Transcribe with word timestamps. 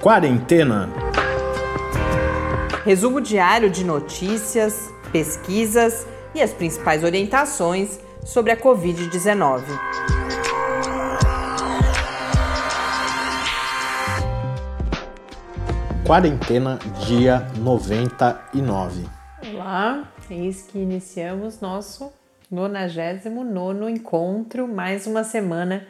Quarentena. 0.00 0.88
Resumo 2.86 3.20
diário 3.20 3.68
de 3.68 3.84
notícias, 3.84 4.90
pesquisas 5.12 6.06
e 6.34 6.40
as 6.40 6.54
principais 6.54 7.04
orientações 7.04 8.00
sobre 8.24 8.50
a 8.50 8.56
Covid-19. 8.56 9.62
Quarentena, 16.06 16.78
dia 17.06 17.46
99. 17.58 19.06
Olá, 19.52 20.08
eis 20.30 20.62
que 20.62 20.78
iniciamos 20.78 21.60
nosso 21.60 22.10
99 22.50 23.90
encontro, 23.92 24.66
mais 24.66 25.06
uma 25.06 25.24
semana 25.24 25.86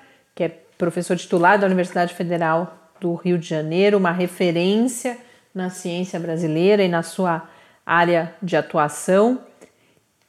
professor 0.79 1.17
titular 1.17 1.59
da 1.59 1.67
Universidade 1.67 2.13
Federal 2.13 2.89
do 3.01 3.13
Rio 3.13 3.37
de 3.37 3.45
Janeiro, 3.45 3.97
uma 3.97 4.13
referência 4.13 5.17
na 5.53 5.69
ciência 5.69 6.17
brasileira 6.17 6.81
e 6.81 6.87
na 6.87 7.03
sua 7.03 7.49
área 7.85 8.33
de 8.41 8.55
atuação. 8.55 9.41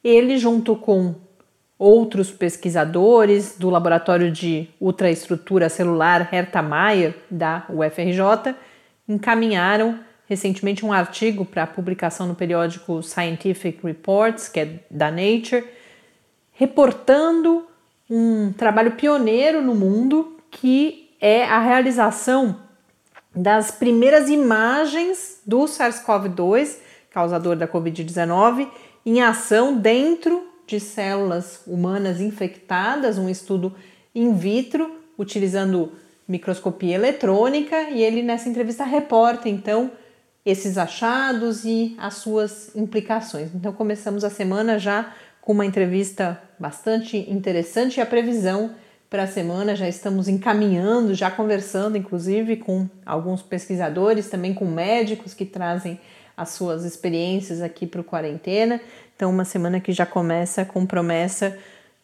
Ele, 0.03 0.37
junto 0.37 0.75
com 0.75 1.15
outros 1.79 2.29
pesquisadores 2.29 3.55
do 3.57 3.69
Laboratório 3.69 4.29
de 4.29 4.67
Ultraestrutura 4.79 5.69
Celular 5.69 6.27
Herta 6.33 6.61
Mayer, 6.61 7.15
da 7.29 7.65
UFRJ, 7.69 8.53
encaminharam 9.07 9.99
recentemente 10.27 10.85
um 10.85 10.91
artigo 10.91 11.45
para 11.45 11.65
publicação 11.65 12.27
no 12.27 12.35
periódico 12.35 13.01
Scientific 13.01 13.81
Reports, 13.85 14.49
que 14.49 14.59
é 14.59 14.79
da 14.91 15.09
Nature, 15.09 15.63
reportando 16.51 17.67
um 18.09 18.51
trabalho 18.51 18.91
pioneiro 18.91 19.61
no 19.61 19.73
mundo 19.73 20.30
que 20.51 21.15
é 21.19 21.43
a 21.45 21.59
realização 21.59 22.59
das 23.33 23.71
primeiras 23.71 24.29
imagens 24.29 25.41
do 25.45 25.61
SARS-CoV-2, 25.61 26.77
causador 27.09 27.55
da 27.55 27.67
Covid-19, 27.67 28.67
em 29.05 29.21
ação 29.21 29.77
dentro 29.77 30.47
de 30.67 30.79
células 30.79 31.61
humanas 31.65 32.19
infectadas, 32.19 33.17
um 33.17 33.29
estudo 33.29 33.73
in 34.13 34.33
vitro 34.35 34.99
utilizando 35.17 35.93
microscopia 36.27 36.95
eletrônica, 36.95 37.89
e 37.89 38.01
ele 38.01 38.21
nessa 38.21 38.47
entrevista 38.47 38.83
reporta 38.83 39.49
então 39.49 39.91
esses 40.45 40.77
achados 40.77 41.65
e 41.65 41.95
as 41.99 42.15
suas 42.15 42.75
implicações. 42.75 43.53
Então 43.53 43.73
começamos 43.73 44.23
a 44.23 44.29
semana 44.29 44.79
já 44.79 45.13
com 45.41 45.53
uma 45.53 45.65
entrevista 45.65 46.41
bastante 46.59 47.17
interessante 47.29 47.97
e 47.97 48.01
a 48.01 48.05
previsão 48.05 48.71
para 49.11 49.23
a 49.23 49.27
semana 49.27 49.75
já 49.75 49.89
estamos 49.89 50.29
encaminhando, 50.29 51.13
já 51.13 51.29
conversando 51.29 51.97
inclusive 51.97 52.55
com 52.55 52.87
alguns 53.05 53.41
pesquisadores, 53.41 54.29
também 54.29 54.53
com 54.53 54.63
médicos 54.63 55.33
que 55.33 55.45
trazem 55.45 55.99
as 56.35 56.51
suas 56.51 56.85
experiências 56.85 57.61
aqui 57.61 57.85
para 57.85 57.99
o 57.99 58.05
quarentena. 58.05 58.79
Então, 59.13 59.29
uma 59.29 59.43
semana 59.43 59.81
que 59.81 59.91
já 59.91 60.05
começa 60.05 60.63
com 60.63 60.85
promessa 60.85 61.57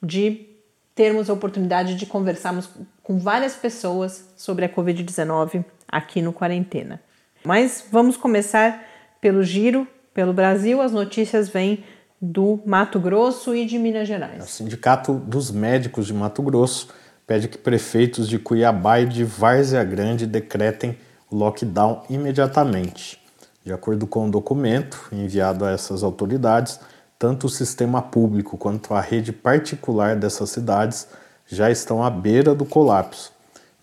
de 0.04 0.48
termos 0.94 1.30
a 1.30 1.34
oportunidade 1.34 1.96
de 1.96 2.06
conversarmos 2.06 2.70
com 3.02 3.18
várias 3.18 3.56
pessoas 3.56 4.28
sobre 4.36 4.66
a 4.66 4.70
Covid-19 4.70 5.64
aqui 5.88 6.22
no 6.22 6.34
quarentena. 6.34 7.02
Mas 7.42 7.86
vamos 7.90 8.18
começar 8.18 8.86
pelo 9.22 9.44
giro 9.44 9.88
pelo 10.14 10.34
Brasil. 10.34 10.82
As 10.82 10.92
notícias 10.92 11.48
vêm 11.48 11.86
do 12.22 12.60
Mato 12.66 13.00
Grosso 13.00 13.56
e 13.56 13.66
de 13.66 13.78
Minas 13.78 14.08
Gerais. 14.08 14.44
O 14.44 14.48
Sindicato 14.48 15.14
dos 15.14 15.52
Médicos 15.52 16.08
de 16.08 16.14
Mato 16.14 16.42
Grosso 16.42 16.90
pede 17.28 17.48
que 17.48 17.58
prefeitos 17.58 18.28
de 18.28 18.40
Cuiabá 18.40 19.00
e 19.00 19.06
de 19.06 19.24
Várzea 19.24 19.84
Grande 19.84 20.26
decretem 20.26 20.98
o 21.30 21.36
lockdown 21.36 22.04
imediatamente. 22.10 23.22
De 23.64 23.72
acordo 23.72 24.08
com 24.08 24.22
o 24.22 24.24
um 24.26 24.30
documento 24.32 25.10
enviado 25.12 25.66
a 25.66 25.72
essas 25.72 26.02
autoridades, 26.02 26.80
tanto 27.20 27.48
o 27.48 27.50
sistema 27.50 28.02
público 28.02 28.58
quanto 28.58 28.94
a 28.94 29.02
rede 29.02 29.32
particular 29.32 30.16
dessas 30.16 30.50
cidades 30.50 31.08
já 31.46 31.70
estão 31.70 32.04
à 32.04 32.10
beira 32.10 32.56
do 32.56 32.66
colapso. 32.66 33.32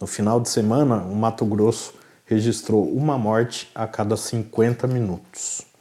No 0.01 0.07
final 0.07 0.41
de 0.41 0.49
semana, 0.49 1.03
o 1.03 1.15
Mato 1.15 1.45
Grosso 1.45 1.95
registrou 2.25 2.85
uma 2.89 3.19
morte 3.19 3.71
a 3.75 3.87
cada 3.87 4.17
50 4.17 4.87
minutos. 4.87 5.74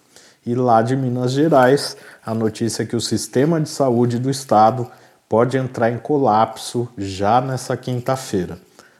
E 0.45 0.53
lá 0.55 0.81
de 0.81 0.95
Minas 0.95 1.31
Gerais, 1.31 1.95
a 2.25 2.33
notícia 2.33 2.83
é 2.83 2.85
que 2.85 2.95
o 2.95 3.01
sistema 3.01 3.61
de 3.61 3.69
saúde 3.69 4.19
do 4.19 4.29
estado 4.29 4.89
pode 5.29 5.57
entrar 5.57 5.89
em 5.89 5.97
colapso 5.97 6.89
já 6.97 7.39
nessa 7.39 7.77
quinta-feira. 7.77 8.57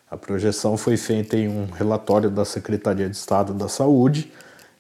A 0.10 0.16
projeção 0.16 0.78
foi 0.78 0.96
feita 0.96 1.36
em 1.36 1.48
um 1.48 1.66
relatório 1.66 2.30
da 2.30 2.46
Secretaria 2.46 3.10
de 3.10 3.16
Estado 3.16 3.54
da 3.54 3.68
Saúde, 3.68 4.32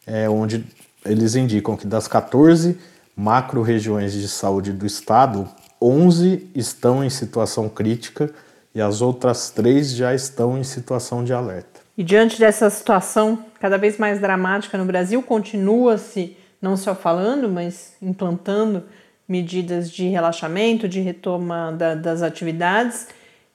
é, 0.07 0.29
onde 0.29 0.65
eles 1.05 1.35
indicam 1.35 1.75
que 1.75 1.85
das 1.85 2.07
14 2.07 2.77
macro-regiões 3.15 4.13
de 4.13 4.27
saúde 4.27 4.71
do 4.71 4.85
estado, 4.85 5.47
11 5.81 6.49
estão 6.55 7.03
em 7.03 7.09
situação 7.09 7.67
crítica 7.67 8.29
e 8.73 8.81
as 8.81 9.01
outras 9.01 9.49
três 9.49 9.93
já 9.93 10.13
estão 10.13 10.57
em 10.57 10.63
situação 10.63 11.23
de 11.23 11.33
alerta. 11.33 11.81
E 11.97 12.03
diante 12.03 12.39
dessa 12.39 12.69
situação 12.69 13.45
cada 13.59 13.77
vez 13.77 13.97
mais 13.97 14.19
dramática 14.19 14.77
no 14.77 14.85
Brasil, 14.85 15.21
continua-se 15.21 16.35
não 16.63 16.77
só 16.77 16.95
falando, 16.95 17.49
mas 17.49 17.97
implantando 18.01 18.85
medidas 19.27 19.91
de 19.91 20.07
relaxamento, 20.07 20.87
de 20.87 21.01
retomada 21.01 21.93
das 21.93 22.21
atividades. 22.21 23.09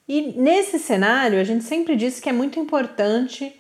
E 0.06 0.34
nesse 0.37 0.78
cenário, 0.78 1.40
a 1.40 1.44
gente 1.44 1.64
sempre 1.64 1.96
disse 1.96 2.20
que 2.20 2.28
é 2.28 2.32
muito 2.32 2.60
importante, 2.60 3.58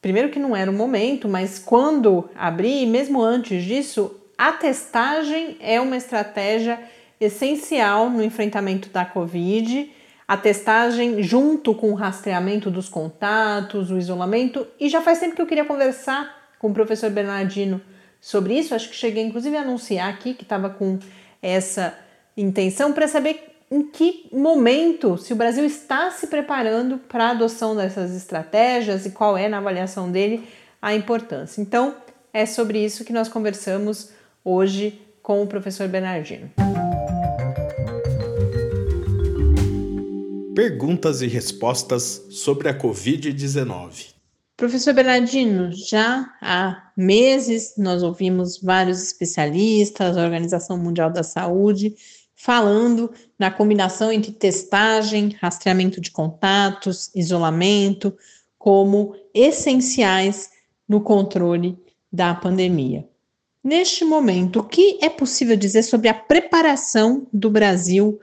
primeiro 0.00 0.28
que 0.28 0.38
não 0.38 0.54
era 0.54 0.70
o 0.70 0.74
momento, 0.74 1.28
mas 1.28 1.58
quando 1.58 2.30
abrir, 2.36 2.86
mesmo 2.86 3.20
antes 3.20 3.64
disso, 3.64 4.14
a 4.38 4.52
testagem 4.52 5.56
é 5.58 5.80
uma 5.80 5.96
estratégia 5.96 6.78
essencial 7.20 8.08
no 8.08 8.22
enfrentamento 8.22 8.88
da 8.90 9.04
Covid. 9.04 9.90
A 10.26 10.36
testagem, 10.36 11.20
junto 11.20 11.74
com 11.74 11.90
o 11.90 11.94
rastreamento 11.94 12.70
dos 12.70 12.88
contatos, 12.88 13.90
o 13.90 13.98
isolamento, 13.98 14.64
e 14.78 14.88
já 14.88 15.00
faz 15.00 15.18
tempo 15.18 15.34
que 15.34 15.42
eu 15.42 15.46
queria 15.46 15.64
conversar 15.64 16.54
com 16.60 16.68
o 16.68 16.74
professor 16.74 17.10
Bernardino 17.10 17.80
sobre 18.24 18.58
isso. 18.58 18.74
Acho 18.74 18.88
que 18.88 18.96
cheguei 18.96 19.22
inclusive 19.22 19.54
a 19.54 19.60
anunciar 19.60 20.08
aqui 20.08 20.32
que 20.32 20.44
estava 20.44 20.70
com 20.70 20.98
essa 21.42 21.94
intenção 22.34 22.90
para 22.94 23.06
saber 23.06 23.50
em 23.70 23.82
que 23.82 24.26
momento, 24.32 25.18
se 25.18 25.34
o 25.34 25.36
Brasil 25.36 25.64
está 25.64 26.10
se 26.10 26.28
preparando 26.28 26.96
para 26.96 27.26
a 27.26 27.30
adoção 27.32 27.76
dessas 27.76 28.16
estratégias 28.16 29.04
e 29.04 29.10
qual 29.10 29.36
é, 29.36 29.46
na 29.46 29.58
avaliação 29.58 30.10
dele, 30.10 30.48
a 30.80 30.94
importância. 30.94 31.60
Então, 31.60 31.96
é 32.32 32.46
sobre 32.46 32.82
isso 32.82 33.04
que 33.04 33.12
nós 33.12 33.28
conversamos 33.28 34.10
hoje 34.42 34.98
com 35.22 35.42
o 35.42 35.46
professor 35.46 35.86
Bernardino. 35.88 36.50
Perguntas 40.54 41.20
e 41.20 41.26
respostas 41.26 42.26
sobre 42.30 42.68
a 42.68 42.78
Covid-19. 42.78 44.13
Professor 44.56 44.94
Bernardino, 44.94 45.72
já 45.72 46.32
há 46.40 46.92
meses 46.96 47.74
nós 47.76 48.04
ouvimos 48.04 48.60
vários 48.60 49.02
especialistas, 49.02 50.16
a 50.16 50.22
Organização 50.22 50.78
Mundial 50.78 51.10
da 51.10 51.24
Saúde, 51.24 51.96
falando 52.36 53.12
na 53.36 53.50
combinação 53.50 54.12
entre 54.12 54.30
testagem, 54.30 55.36
rastreamento 55.40 56.00
de 56.00 56.12
contatos, 56.12 57.10
isolamento, 57.16 58.16
como 58.56 59.16
essenciais 59.34 60.50
no 60.88 61.00
controle 61.00 61.76
da 62.12 62.32
pandemia. 62.32 63.08
Neste 63.62 64.04
momento, 64.04 64.60
o 64.60 64.64
que 64.64 64.98
é 65.02 65.08
possível 65.08 65.56
dizer 65.56 65.82
sobre 65.82 66.08
a 66.08 66.14
preparação 66.14 67.26
do 67.32 67.50
Brasil 67.50 68.20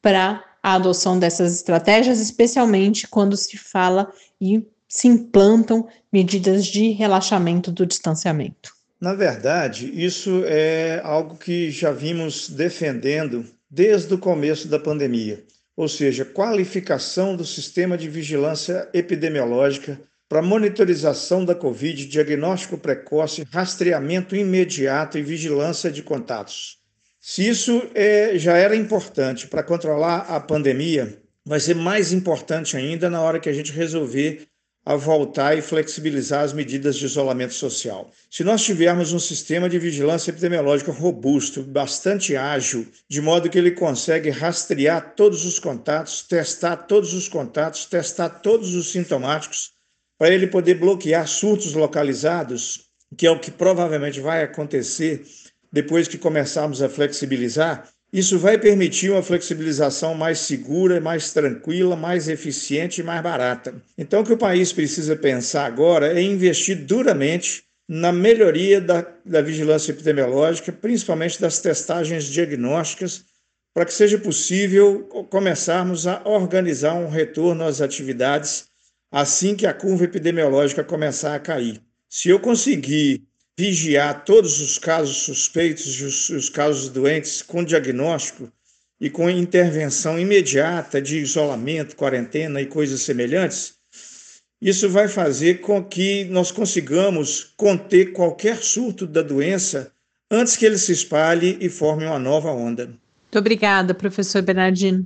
para 0.00 0.44
a 0.62 0.74
adoção 0.74 1.18
dessas 1.18 1.52
estratégias, 1.52 2.20
especialmente 2.20 3.08
quando 3.08 3.36
se 3.36 3.56
fala 3.56 4.12
e 4.40 4.64
se 4.92 5.08
implantam 5.08 5.88
medidas 6.12 6.66
de 6.66 6.90
relaxamento 6.90 7.72
do 7.72 7.86
distanciamento? 7.86 8.74
Na 9.00 9.14
verdade, 9.14 9.90
isso 9.94 10.42
é 10.44 11.00
algo 11.02 11.34
que 11.38 11.70
já 11.70 11.90
vimos 11.90 12.50
defendendo 12.50 13.46
desde 13.70 14.12
o 14.12 14.18
começo 14.18 14.68
da 14.68 14.78
pandemia, 14.78 15.42
ou 15.74 15.88
seja, 15.88 16.26
qualificação 16.26 17.34
do 17.34 17.42
sistema 17.42 17.96
de 17.96 18.06
vigilância 18.06 18.86
epidemiológica 18.92 19.98
para 20.28 20.42
monitorização 20.42 21.42
da 21.42 21.54
Covid, 21.54 22.04
diagnóstico 22.04 22.76
precoce, 22.76 23.46
rastreamento 23.50 24.36
imediato 24.36 25.16
e 25.16 25.22
vigilância 25.22 25.90
de 25.90 26.02
contatos. 26.02 26.76
Se 27.18 27.48
isso 27.48 27.82
é, 27.94 28.36
já 28.36 28.58
era 28.58 28.76
importante 28.76 29.46
para 29.46 29.62
controlar 29.62 30.26
a 30.28 30.38
pandemia, 30.38 31.18
vai 31.46 31.60
ser 31.60 31.74
mais 31.74 32.12
importante 32.12 32.76
ainda 32.76 33.08
na 33.08 33.22
hora 33.22 33.40
que 33.40 33.48
a 33.48 33.52
gente 33.54 33.72
resolver 33.72 34.51
a 34.84 34.96
voltar 34.96 35.56
e 35.56 35.62
flexibilizar 35.62 36.42
as 36.42 36.52
medidas 36.52 36.96
de 36.96 37.04
isolamento 37.04 37.54
social. 37.54 38.10
Se 38.30 38.42
nós 38.42 38.64
tivermos 38.64 39.12
um 39.12 39.18
sistema 39.18 39.68
de 39.68 39.78
vigilância 39.78 40.30
epidemiológica 40.30 40.90
robusto, 40.90 41.62
bastante 41.62 42.34
ágil, 42.36 42.86
de 43.08 43.20
modo 43.20 43.48
que 43.48 43.56
ele 43.56 43.70
consegue 43.70 44.30
rastrear 44.30 45.14
todos 45.14 45.44
os 45.44 45.58
contatos, 45.58 46.22
testar 46.22 46.76
todos 46.76 47.14
os 47.14 47.28
contatos, 47.28 47.86
testar 47.86 48.28
todos 48.28 48.74
os 48.74 48.90
sintomáticos, 48.90 49.70
para 50.18 50.34
ele 50.34 50.46
poder 50.46 50.74
bloquear 50.74 51.26
surtos 51.26 51.74
localizados, 51.74 52.88
que 53.16 53.26
é 53.26 53.30
o 53.30 53.38
que 53.38 53.50
provavelmente 53.50 54.20
vai 54.20 54.42
acontecer 54.42 55.24
depois 55.72 56.06
que 56.06 56.18
começarmos 56.18 56.82
a 56.82 56.88
flexibilizar, 56.88 57.88
isso 58.12 58.38
vai 58.38 58.58
permitir 58.58 59.10
uma 59.10 59.22
flexibilização 59.22 60.14
mais 60.14 60.40
segura, 60.40 61.00
mais 61.00 61.32
tranquila, 61.32 61.96
mais 61.96 62.28
eficiente 62.28 63.00
e 63.00 63.04
mais 63.04 63.22
barata. 63.22 63.74
Então, 63.96 64.20
o 64.20 64.24
que 64.24 64.34
o 64.34 64.38
país 64.38 64.70
precisa 64.70 65.16
pensar 65.16 65.64
agora 65.64 66.12
é 66.12 66.20
investir 66.20 66.76
duramente 66.84 67.64
na 67.88 68.12
melhoria 68.12 68.80
da, 68.80 69.06
da 69.24 69.40
vigilância 69.40 69.92
epidemiológica, 69.92 70.70
principalmente 70.70 71.40
das 71.40 71.60
testagens 71.60 72.24
diagnósticas, 72.24 73.24
para 73.74 73.86
que 73.86 73.94
seja 73.94 74.18
possível 74.18 75.04
começarmos 75.30 76.06
a 76.06 76.22
organizar 76.26 76.94
um 76.94 77.08
retorno 77.08 77.64
às 77.64 77.80
atividades 77.80 78.66
assim 79.10 79.54
que 79.54 79.66
a 79.66 79.74
curva 79.74 80.04
epidemiológica 80.04 80.84
começar 80.84 81.34
a 81.34 81.40
cair. 81.40 81.82
Se 82.08 82.28
eu 82.28 82.38
conseguir 82.40 83.26
vigiar 83.62 84.24
todos 84.24 84.60
os 84.60 84.76
casos 84.76 85.18
suspeitos 85.18 86.00
e 86.00 86.04
os, 86.04 86.28
os 86.30 86.48
casos 86.48 86.88
doentes 86.88 87.42
com 87.42 87.62
diagnóstico 87.62 88.50
e 89.00 89.08
com 89.08 89.30
intervenção 89.30 90.18
imediata 90.18 91.00
de 91.00 91.18
isolamento, 91.18 91.94
quarentena 91.94 92.60
e 92.60 92.66
coisas 92.66 93.02
semelhantes, 93.02 93.74
isso 94.60 94.88
vai 94.88 95.06
fazer 95.06 95.60
com 95.60 95.80
que 95.84 96.24
nós 96.24 96.50
consigamos 96.50 97.54
conter 97.56 98.10
qualquer 98.12 98.56
surto 98.56 99.06
da 99.06 99.22
doença 99.22 99.92
antes 100.28 100.56
que 100.56 100.66
ele 100.66 100.78
se 100.78 100.90
espalhe 100.90 101.56
e 101.60 101.68
forme 101.68 102.04
uma 102.04 102.18
nova 102.18 102.50
onda. 102.50 102.86
Muito 102.86 103.38
obrigada, 103.38 103.94
professor 103.94 104.42
Bernardino. 104.42 105.04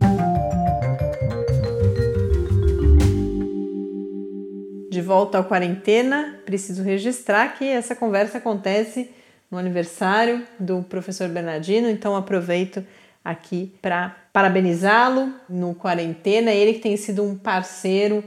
Volta 5.06 5.38
à 5.38 5.44
quarentena, 5.44 6.40
preciso 6.44 6.82
registrar 6.82 7.56
que 7.56 7.64
essa 7.64 7.94
conversa 7.94 8.38
acontece 8.38 9.10
no 9.48 9.56
aniversário 9.56 10.44
do 10.58 10.82
professor 10.82 11.28
Bernardino, 11.28 11.88
então 11.88 12.16
aproveito 12.16 12.84
aqui 13.24 13.72
para 13.80 14.16
parabenizá-lo 14.32 15.32
no 15.48 15.74
quarentena, 15.74 16.50
ele 16.50 16.74
que 16.74 16.80
tem 16.80 16.96
sido 16.96 17.22
um 17.22 17.36
parceiro 17.38 18.24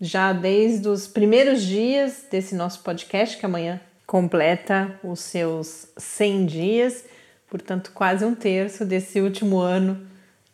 já 0.00 0.32
desde 0.32 0.88
os 0.88 1.06
primeiros 1.06 1.62
dias 1.62 2.24
desse 2.30 2.54
nosso 2.54 2.80
podcast, 2.80 3.38
que 3.38 3.46
amanhã 3.46 3.80
completa 4.06 4.98
os 5.02 5.20
seus 5.20 5.86
100 5.96 6.46
dias, 6.46 7.04
portanto, 7.48 7.92
quase 7.94 8.24
um 8.24 8.34
terço 8.34 8.84
desse 8.84 9.20
último 9.20 9.58
ano 9.58 10.06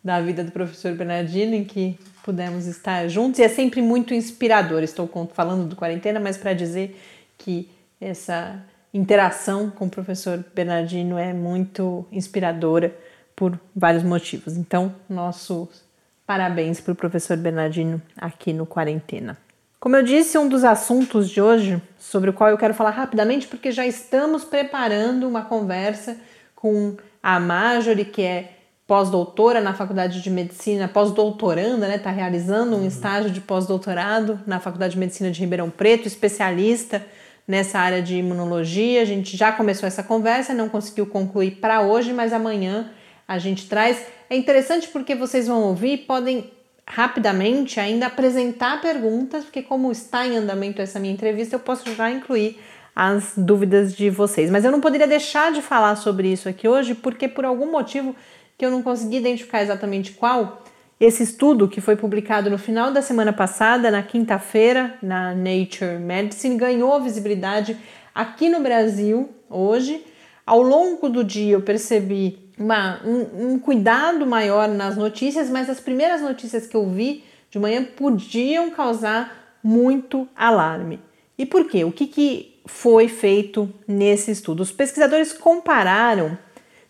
da 0.03 0.21
vida 0.21 0.45
do 0.45 0.53
professor 0.53 0.95
Bernardino, 0.95 1.55
em 1.55 1.65
que 1.65 1.99
pudemos 2.25 2.67
estar 2.67 3.07
juntos 3.07 3.39
e 3.39 3.43
é 3.43 3.49
sempre 3.49 3.83
muito 3.83 4.15
inspirador. 4.15 4.83
Estou 4.83 5.07
falando 5.35 5.69
do 5.69 5.77
quarentena, 5.77 6.19
mas 6.19 6.39
para 6.39 6.55
dizer 6.55 6.99
que 7.37 7.69
essa 8.01 8.59
interação 8.95 9.71
com 9.71 9.85
o 9.85 9.91
professor 9.91 10.43
Bernardino 10.55 11.19
é 11.19 11.35
muito 11.35 12.07
inspiradora 12.11 12.97
por 13.37 13.61
vários 13.77 14.03
motivos. 14.03 14.57
Então, 14.57 14.95
nossos 15.09 15.85
parabéns 16.27 16.81
para 16.81 16.93
o 16.93 16.97
professor 16.97 17.37
Bernardino 17.37 18.01
aqui 18.17 18.55
no 18.55 18.65
Quarentena. 18.65 19.37
Como 19.79 19.95
eu 19.95 20.03
disse, 20.03 20.39
um 20.39 20.49
dos 20.49 20.65
assuntos 20.65 21.29
de 21.29 21.43
hoje, 21.43 21.83
sobre 21.99 22.31
o 22.31 22.33
qual 22.33 22.49
eu 22.49 22.57
quero 22.57 22.73
falar 22.73 22.91
rapidamente, 22.91 23.47
porque 23.47 23.71
já 23.71 23.87
estamos 23.87 24.43
preparando 24.43 25.29
uma 25.29 25.43
conversa 25.43 26.17
com 26.57 26.97
a 27.23 27.39
Marjorie, 27.39 28.07
que 28.07 28.23
é 28.23 28.54
pós-doutora 28.87 29.61
na 29.61 29.73
Faculdade 29.73 30.21
de 30.21 30.31
Medicina, 30.31 30.87
pós-doutoranda, 30.87 31.89
né? 31.89 31.97
Está 31.97 32.11
realizando 32.11 32.77
um 32.77 32.81
uhum. 32.81 32.87
estágio 32.87 33.31
de 33.31 33.41
pós-doutorado 33.41 34.41
na 34.47 34.61
Faculdade 34.61 34.93
de 34.95 34.99
Medicina 34.99 35.31
de 35.31 35.41
Ribeirão 35.41 35.71
Preto, 35.71 36.07
especialista 36.07 37.05
nessa 37.49 37.79
área 37.79 38.03
de 38.03 38.17
imunologia. 38.17 39.01
A 39.01 39.05
gente 39.07 39.37
já 39.37 39.53
começou 39.53 39.87
essa 39.87 40.03
conversa, 40.03 40.53
não 40.53 40.69
conseguiu 40.69 41.07
concluir 41.07 41.53
para 41.53 41.81
hoje, 41.81 42.13
mas 42.13 42.33
amanhã 42.33 42.91
a 43.27 43.39
gente 43.39 43.69
traz. 43.69 44.05
É 44.29 44.37
interessante 44.37 44.89
porque 44.89 45.15
vocês 45.15 45.47
vão 45.47 45.63
ouvir, 45.63 45.99
podem 45.99 46.51
rapidamente 46.87 47.81
ainda 47.81 48.07
apresentar 48.07 48.83
perguntas, 48.83 49.45
porque 49.45 49.63
como 49.63 49.91
está 49.91 50.27
em 50.27 50.37
andamento 50.37 50.83
essa 50.83 51.01
minha 51.01 51.15
entrevista, 51.15 51.57
eu 51.57 51.61
posso 51.61 51.95
já 51.95 52.11
incluir 52.11 52.59
as 52.95 53.33
dúvidas 53.37 53.95
de 53.95 54.11
vocês. 54.11 54.51
Mas 54.51 54.65
eu 54.65 54.71
não 54.71 54.81
poderia 54.81 55.07
deixar 55.07 55.51
de 55.51 55.63
falar 55.63 55.97
sobre 55.97 56.31
isso 56.31 56.49
aqui 56.49 56.69
hoje, 56.69 56.95
porque 56.95 57.27
por 57.27 57.45
algum 57.45 57.71
motivo 57.71 58.15
que 58.57 58.65
eu 58.65 58.71
não 58.71 58.83
consegui 58.83 59.17
identificar 59.17 59.63
exatamente 59.63 60.13
qual, 60.13 60.63
esse 61.01 61.23
estudo 61.23 61.69
que 61.69 61.81
foi 61.81 61.97
publicado 61.97 62.49
no 62.49 62.59
final 62.59 62.93
da 62.93 63.03
semana 63.03 63.33
passada, 63.33 63.91
na 63.91 64.03
quinta-feira, 64.03 64.97
na 65.03 65.35
Nature 65.35 65.99
Medicine, 65.99 66.57
ganhou 66.57 67.01
visibilidade 67.03 67.77
aqui 68.15 68.49
no 68.49 68.61
Brasil 68.61 69.29
hoje. 69.51 70.05
Ao 70.47 70.63
longo 70.63 71.09
do 71.09 71.25
dia 71.25 71.55
eu 71.55 71.63
percebi 71.63 72.39
uma, 72.59 73.01
um, 73.05 73.55
um 73.55 73.59
cuidado 73.59 74.27
maior 74.27 74.69
nas 74.69 74.97
notícias, 74.97 75.51
mas 75.51 75.69
as 75.69 75.81
primeiras 75.81 76.21
notícias 76.21 76.67
que 76.67 76.77
eu 76.77 76.89
vi 76.89 77.25
de 77.51 77.59
manhã 77.59 77.85
podiam 77.85 78.71
causar 78.71 79.59
muito 79.63 80.29
alarme. 80.37 81.01
E 81.37 81.45
por 81.45 81.69
quê? 81.69 81.85
O 81.85 81.91
que, 81.91 82.07
que 82.07 82.61
foi 82.67 83.09
feito 83.09 83.73
nesse 83.87 84.31
estudo? 84.31 84.63
Os 84.63 84.71
pesquisadores 84.71 85.33
compararam 85.33 86.39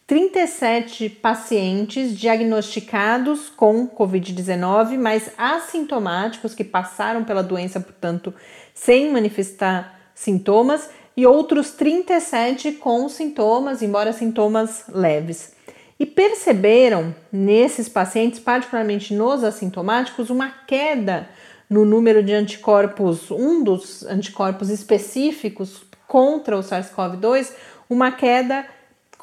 37 0.06 1.08
pacientes 1.08 2.16
diagnosticados 2.16 3.48
com 3.48 3.88
Covid-19, 3.88 4.98
mas 4.98 5.30
assintomáticos 5.38 6.54
que 6.54 6.62
passaram 6.62 7.24
pela 7.24 7.42
doença, 7.42 7.80
portanto, 7.80 8.34
sem 8.74 9.10
manifestar 9.10 9.98
sintomas, 10.14 10.90
e 11.16 11.24
outros 11.24 11.70
37 11.70 12.72
com 12.72 13.08
sintomas, 13.08 13.82
embora 13.82 14.12
sintomas 14.12 14.84
leves. 14.88 15.54
E 15.98 16.04
perceberam 16.04 17.14
nesses 17.32 17.88
pacientes, 17.88 18.40
particularmente 18.40 19.14
nos 19.14 19.44
assintomáticos, 19.44 20.28
uma 20.28 20.50
queda 20.66 21.28
no 21.70 21.84
número 21.84 22.22
de 22.22 22.32
anticorpos, 22.32 23.30
um 23.30 23.62
dos 23.62 24.04
anticorpos 24.04 24.70
específicos 24.70 25.84
contra 26.06 26.56
o 26.56 26.60
SARS-CoV-2, 26.60 27.52
uma 27.88 28.10
queda 28.10 28.66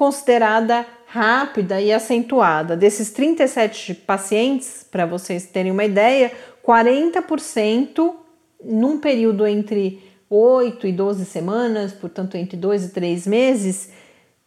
considerada 0.01 0.83
rápida 1.05 1.79
e 1.79 1.93
acentuada. 1.93 2.75
Desses 2.75 3.11
37 3.11 3.93
pacientes, 3.93 4.83
para 4.89 5.05
vocês 5.05 5.45
terem 5.45 5.71
uma 5.71 5.85
ideia, 5.85 6.31
40% 6.65 8.11
num 8.65 8.97
período 8.97 9.45
entre 9.45 10.01
8 10.27 10.87
e 10.87 10.91
12 10.91 11.23
semanas, 11.25 11.93
portanto 11.93 12.33
entre 12.33 12.57
2 12.57 12.85
e 12.85 12.89
3 12.89 13.27
meses, 13.27 13.91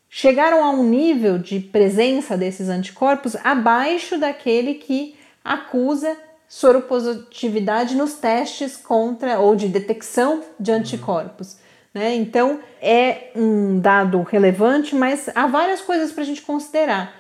chegaram 0.08 0.64
a 0.64 0.70
um 0.70 0.82
nível 0.82 1.38
de 1.38 1.60
presença 1.60 2.36
desses 2.36 2.68
anticorpos 2.68 3.36
abaixo 3.36 4.18
daquele 4.18 4.74
que 4.74 5.14
acusa 5.44 6.16
soropositividade 6.48 7.94
nos 7.94 8.14
testes 8.14 8.76
contra 8.76 9.38
ou 9.38 9.54
de 9.54 9.68
detecção 9.68 10.42
de 10.58 10.72
anticorpos. 10.72 11.62
Né? 11.94 12.16
Então 12.16 12.58
é 12.82 13.30
um 13.36 13.78
dado 13.78 14.20
relevante, 14.22 14.96
mas 14.96 15.30
há 15.32 15.46
várias 15.46 15.80
coisas 15.80 16.10
para 16.10 16.24
a 16.24 16.26
gente 16.26 16.42
considerar. 16.42 17.14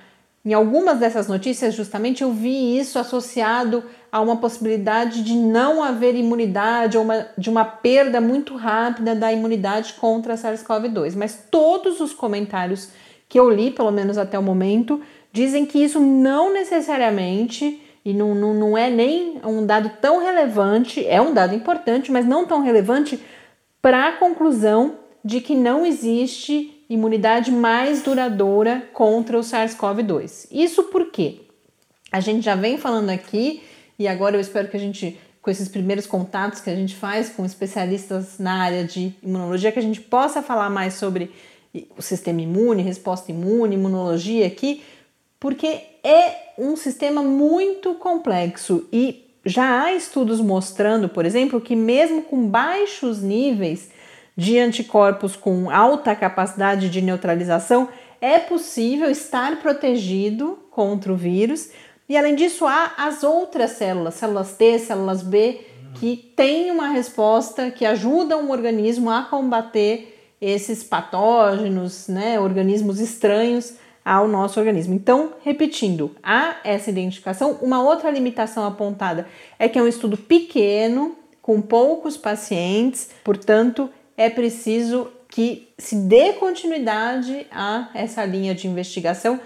Em 0.44 0.52
algumas 0.52 0.98
dessas 0.98 1.26
notícias, 1.26 1.72
justamente, 1.72 2.22
eu 2.22 2.30
vi 2.30 2.78
isso 2.78 2.98
associado 2.98 3.82
a 4.12 4.20
uma 4.20 4.36
possibilidade 4.36 5.22
de 5.22 5.32
não 5.32 5.82
haver 5.82 6.14
imunidade 6.14 6.98
ou 6.98 7.04
uma, 7.04 7.26
de 7.38 7.48
uma 7.48 7.64
perda 7.64 8.20
muito 8.20 8.54
rápida 8.54 9.14
da 9.14 9.32
imunidade 9.32 9.94
contra 9.94 10.34
a 10.34 10.36
SARS-CoV-2. 10.36 11.14
Mas 11.16 11.46
todos 11.50 11.98
os 11.98 12.12
comentários 12.12 12.90
que 13.26 13.40
eu 13.40 13.48
li, 13.48 13.70
pelo 13.70 13.90
menos 13.90 14.18
até 14.18 14.38
o 14.38 14.42
momento, 14.42 15.00
dizem 15.32 15.64
que 15.64 15.82
isso 15.82 15.98
não 15.98 16.52
necessariamente, 16.52 17.80
e 18.04 18.12
não, 18.12 18.34
não, 18.34 18.52
não 18.52 18.76
é 18.76 18.90
nem 18.90 19.40
um 19.42 19.64
dado 19.64 19.92
tão 19.98 20.22
relevante, 20.22 21.06
é 21.06 21.22
um 21.22 21.32
dado 21.32 21.54
importante, 21.54 22.12
mas 22.12 22.26
não 22.26 22.44
tão 22.44 22.60
relevante 22.60 23.18
para 23.84 24.08
a 24.08 24.12
conclusão 24.12 24.96
de 25.22 25.42
que 25.42 25.54
não 25.54 25.84
existe 25.84 26.82
imunidade 26.88 27.52
mais 27.52 28.00
duradoura 28.00 28.88
contra 28.94 29.38
o 29.38 29.42
SARS-CoV-2. 29.42 30.48
Isso 30.50 30.84
porque 30.84 31.42
a 32.10 32.18
gente 32.18 32.42
já 32.42 32.54
vem 32.54 32.78
falando 32.78 33.10
aqui 33.10 33.62
e 33.98 34.08
agora 34.08 34.36
eu 34.36 34.40
espero 34.40 34.68
que 34.68 34.76
a 34.78 34.80
gente 34.80 35.20
com 35.42 35.50
esses 35.50 35.68
primeiros 35.68 36.06
contatos 36.06 36.62
que 36.62 36.70
a 36.70 36.74
gente 36.74 36.94
faz 36.94 37.28
com 37.28 37.44
especialistas 37.44 38.38
na 38.38 38.62
área 38.62 38.84
de 38.84 39.14
imunologia 39.22 39.70
que 39.70 39.78
a 39.78 39.82
gente 39.82 40.00
possa 40.00 40.40
falar 40.40 40.70
mais 40.70 40.94
sobre 40.94 41.30
o 41.94 42.00
sistema 42.00 42.40
imune, 42.40 42.82
resposta 42.82 43.30
imune, 43.30 43.74
imunologia 43.74 44.46
aqui, 44.46 44.82
porque 45.38 45.82
é 46.02 46.54
um 46.56 46.74
sistema 46.74 47.22
muito 47.22 47.96
complexo 47.96 48.88
e 48.90 49.23
já 49.44 49.82
há 49.82 49.92
estudos 49.92 50.40
mostrando, 50.40 51.08
por 51.08 51.26
exemplo, 51.26 51.60
que 51.60 51.76
mesmo 51.76 52.22
com 52.22 52.46
baixos 52.46 53.20
níveis 53.22 53.90
de 54.36 54.58
anticorpos 54.58 55.36
com 55.36 55.70
alta 55.70 56.14
capacidade 56.14 56.88
de 56.88 57.00
neutralização, 57.00 57.88
é 58.20 58.38
possível 58.38 59.10
estar 59.10 59.60
protegido 59.60 60.58
contra 60.70 61.12
o 61.12 61.16
vírus. 61.16 61.70
E 62.08 62.16
além 62.16 62.34
disso, 62.34 62.66
há 62.66 62.92
as 62.96 63.22
outras 63.22 63.72
células, 63.72 64.14
células 64.14 64.56
T, 64.56 64.78
células 64.78 65.22
B, 65.22 65.60
que 65.94 66.32
têm 66.34 66.70
uma 66.70 66.88
resposta 66.88 67.70
que 67.70 67.84
ajudam 67.84 68.46
o 68.46 68.50
organismo 68.50 69.10
a 69.10 69.22
combater 69.22 70.34
esses 70.40 70.82
patógenos, 70.82 72.08
né, 72.08 72.38
organismos 72.40 73.00
estranhos 73.00 73.74
ao 74.04 74.28
nosso 74.28 74.60
organismo. 74.60 74.94
Então, 74.94 75.32
repetindo, 75.42 76.14
há 76.22 76.56
essa 76.62 76.90
identificação. 76.90 77.58
Uma 77.62 77.82
outra 77.82 78.10
limitação 78.10 78.66
apontada 78.66 79.26
é 79.58 79.68
que 79.68 79.78
é 79.78 79.82
um 79.82 79.88
estudo 79.88 80.16
pequeno, 80.16 81.16
com 81.40 81.60
poucos 81.60 82.16
pacientes, 82.16 83.10
portanto, 83.22 83.90
é 84.16 84.30
preciso 84.30 85.08
que 85.28 85.68
se 85.76 85.96
dê 85.96 86.34
continuidade 86.34 87.46
a 87.50 87.90
essa 87.94 88.24
linha 88.24 88.54
de 88.54 88.68
investigação. 88.68 89.40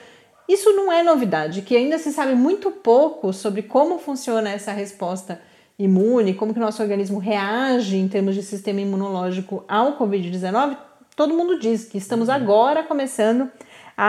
Isso 0.48 0.72
não 0.72 0.92
é 0.92 1.02
novidade, 1.02 1.62
que 1.62 1.76
ainda 1.76 1.98
se 1.98 2.12
sabe 2.12 2.34
muito 2.34 2.70
pouco 2.70 3.32
sobre 3.32 3.62
como 3.62 3.98
funciona 3.98 4.50
essa 4.50 4.72
resposta 4.72 5.40
imune, 5.78 6.34
como 6.34 6.52
que 6.52 6.58
o 6.58 6.62
nosso 6.62 6.82
organismo 6.82 7.18
reage 7.18 7.96
em 7.96 8.08
termos 8.08 8.34
de 8.34 8.42
sistema 8.42 8.80
imunológico 8.80 9.64
ao 9.68 9.96
COVID-19. 9.96 10.76
Todo 11.14 11.34
mundo 11.34 11.58
diz 11.58 11.84
que 11.84 11.98
estamos 11.98 12.28
agora 12.28 12.82
começando 12.82 13.42
a 13.42 13.48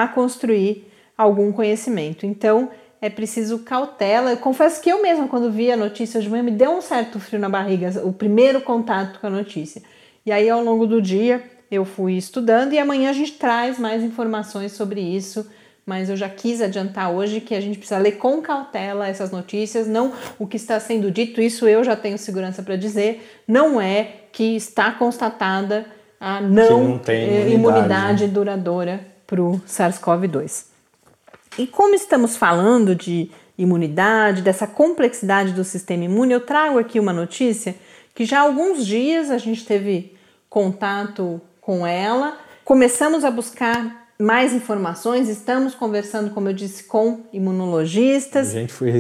construir 0.08 0.88
algum 1.18 1.52
conhecimento. 1.52 2.26
Então, 2.26 2.70
é 3.02 3.10
preciso 3.10 3.60
cautela. 3.60 4.32
Eu 4.32 4.38
confesso 4.38 4.82
que 4.82 4.90
eu 4.90 5.02
mesma, 5.02 5.28
quando 5.28 5.52
vi 5.52 5.72
a 5.72 5.78
notícia 5.78 6.22
de 6.22 6.30
manhã, 6.30 6.44
me 6.44 6.52
deu 6.52 6.72
um 6.72 6.82
certo 6.82 7.20
frio 7.20 7.40
na 7.40 7.50
barriga, 7.50 7.90
o 8.06 8.14
primeiro 8.14 8.62
contato 8.62 9.20
com 9.20 9.28
a 9.28 9.30
notícia. 9.30 9.82
E 10.26 10.32
aí, 10.32 10.50
ao 10.50 10.64
longo 10.64 10.86
do 10.86 11.02
dia, 11.02 11.44
eu 11.72 11.86
fui 11.86 12.14
estudando 12.14 12.74
e 12.74 12.80
amanhã 12.80 13.10
a 13.10 13.14
gente 13.14 13.34
traz 13.34 13.80
mais 13.80 14.04
informações 14.04 14.74
sobre 14.74 15.02
isso. 15.02 15.50
Mas 15.86 16.08
eu 16.08 16.16
já 16.16 16.30
quis 16.30 16.62
adiantar 16.62 17.12
hoje 17.12 17.42
que 17.42 17.56
a 17.56 17.60
gente 17.60 17.80
precisa 17.80 18.00
ler 18.00 18.14
com 18.14 18.42
cautela 18.44 19.08
essas 19.08 19.32
notícias, 19.32 19.88
não 19.88 20.14
o 20.38 20.46
que 20.46 20.56
está 20.56 20.80
sendo 20.80 21.10
dito, 21.10 21.42
isso 21.42 21.68
eu 21.68 21.84
já 21.84 21.96
tenho 21.96 22.16
segurança 22.16 22.62
para 22.62 22.76
dizer, 22.76 23.42
não 23.48 23.82
é 23.82 24.12
que 24.32 24.56
está 24.56 24.92
constatada 24.92 25.88
a 26.20 26.40
não, 26.42 26.54
não 26.54 26.84
imunidade, 26.84 27.54
imunidade 27.54 28.28
né? 28.28 28.32
duradoura 28.32 29.00
para 29.30 29.42
o 29.42 29.62
SARS-CoV-2. 29.68 30.66
E 31.60 31.68
como 31.68 31.94
estamos 31.94 32.36
falando 32.36 32.96
de 32.96 33.30
imunidade, 33.58 34.42
dessa 34.42 34.66
complexidade 34.66 35.54
do 35.54 35.64
sistema 35.64 36.06
imune, 36.06 36.34
eu 36.34 36.42
trago 36.42 36.80
aqui 36.80 37.00
uma 37.00 37.14
notícia 37.14 37.76
que 38.16 38.26
já 38.26 38.40
há 38.40 38.42
alguns 38.42 38.86
dias 38.86 39.30
a 39.30 39.38
gente 39.38 39.66
teve 39.66 40.16
contato 40.50 41.40
com 41.62 41.86
ela, 41.86 42.38
começamos 42.66 43.24
a 43.24 43.30
buscar 43.30 44.08
mais 44.18 44.54
informações, 44.54 45.30
estamos 45.30 45.76
conversando, 45.76 46.32
como 46.32 46.50
eu 46.50 46.54
disse, 46.54 46.86
com 46.86 47.22
imunologistas. 47.32 48.50
A 48.50 48.60
gente 48.60 48.74
foi 48.74 48.92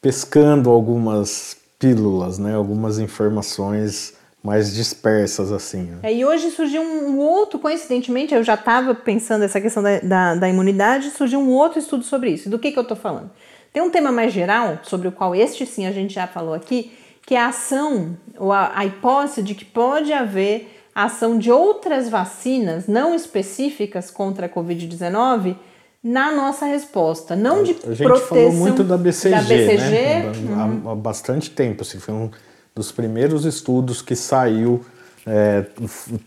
pescando 0.00 0.70
algumas 0.70 1.56
pílulas, 1.78 2.38
né, 2.38 2.54
algumas 2.54 2.98
informações 2.98 4.14
mais 4.42 4.74
dispersas 4.74 5.52
assim. 5.52 5.82
Né? 5.82 5.98
É, 6.02 6.14
e 6.14 6.24
hoje 6.24 6.50
surgiu 6.50 6.82
um 6.82 7.18
outro, 7.18 7.58
coincidentemente, 7.58 8.34
eu 8.34 8.42
já 8.42 8.54
estava 8.54 8.94
pensando 8.94 9.44
essa 9.44 9.60
questão 9.60 9.82
da, 9.82 10.00
da, 10.00 10.34
da, 10.34 10.48
imunidade, 10.48 11.10
surgiu 11.10 11.40
um 11.40 11.50
outro 11.50 11.78
estudo 11.78 12.02
sobre 12.04 12.30
isso. 12.30 12.48
Do 12.48 12.58
que, 12.58 12.72
que 12.72 12.78
eu 12.78 12.82
estou 12.82 12.96
falando? 12.96 13.30
Tem 13.72 13.82
um 13.82 13.90
tema 13.90 14.10
mais 14.10 14.32
geral, 14.32 14.78
sobre 14.82 15.08
o 15.08 15.12
qual 15.12 15.34
este 15.34 15.66
sim 15.66 15.86
a 15.86 15.92
gente 15.92 16.14
já 16.14 16.26
falou 16.26 16.54
aqui, 16.54 16.92
que 17.24 17.34
é 17.34 17.40
a 17.40 17.48
ação, 17.48 18.16
ou 18.36 18.50
a, 18.50 18.72
a 18.74 18.84
hipótese 18.84 19.42
de 19.42 19.54
que 19.54 19.64
pode 19.64 20.12
haver 20.12 20.78
ação 20.94 21.38
de 21.38 21.52
outras 21.52 22.08
vacinas 22.08 22.88
não 22.88 23.14
específicas 23.14 24.10
contra 24.10 24.46
a 24.46 24.48
Covid-19 24.48 25.56
na 26.02 26.32
nossa 26.32 26.64
resposta, 26.64 27.36
não 27.36 27.62
de 27.62 27.74
proteção. 27.74 28.10
A 28.10 28.16
gente 28.16 28.28
falou 28.28 28.52
muito 28.52 28.82
da 28.82 28.96
BCG, 28.96 29.34
da 29.34 29.42
BCG 29.42 29.90
né? 29.90 30.32
Uhum. 30.48 30.88
Há, 30.88 30.92
há 30.92 30.94
bastante 30.94 31.50
tempo, 31.50 31.82
assim, 31.82 32.00
foi 32.00 32.14
um 32.14 32.30
dos 32.74 32.92
primeiros 32.92 33.44
estudos 33.44 34.00
que 34.02 34.14
saiu 34.14 34.84
é, 35.26 35.64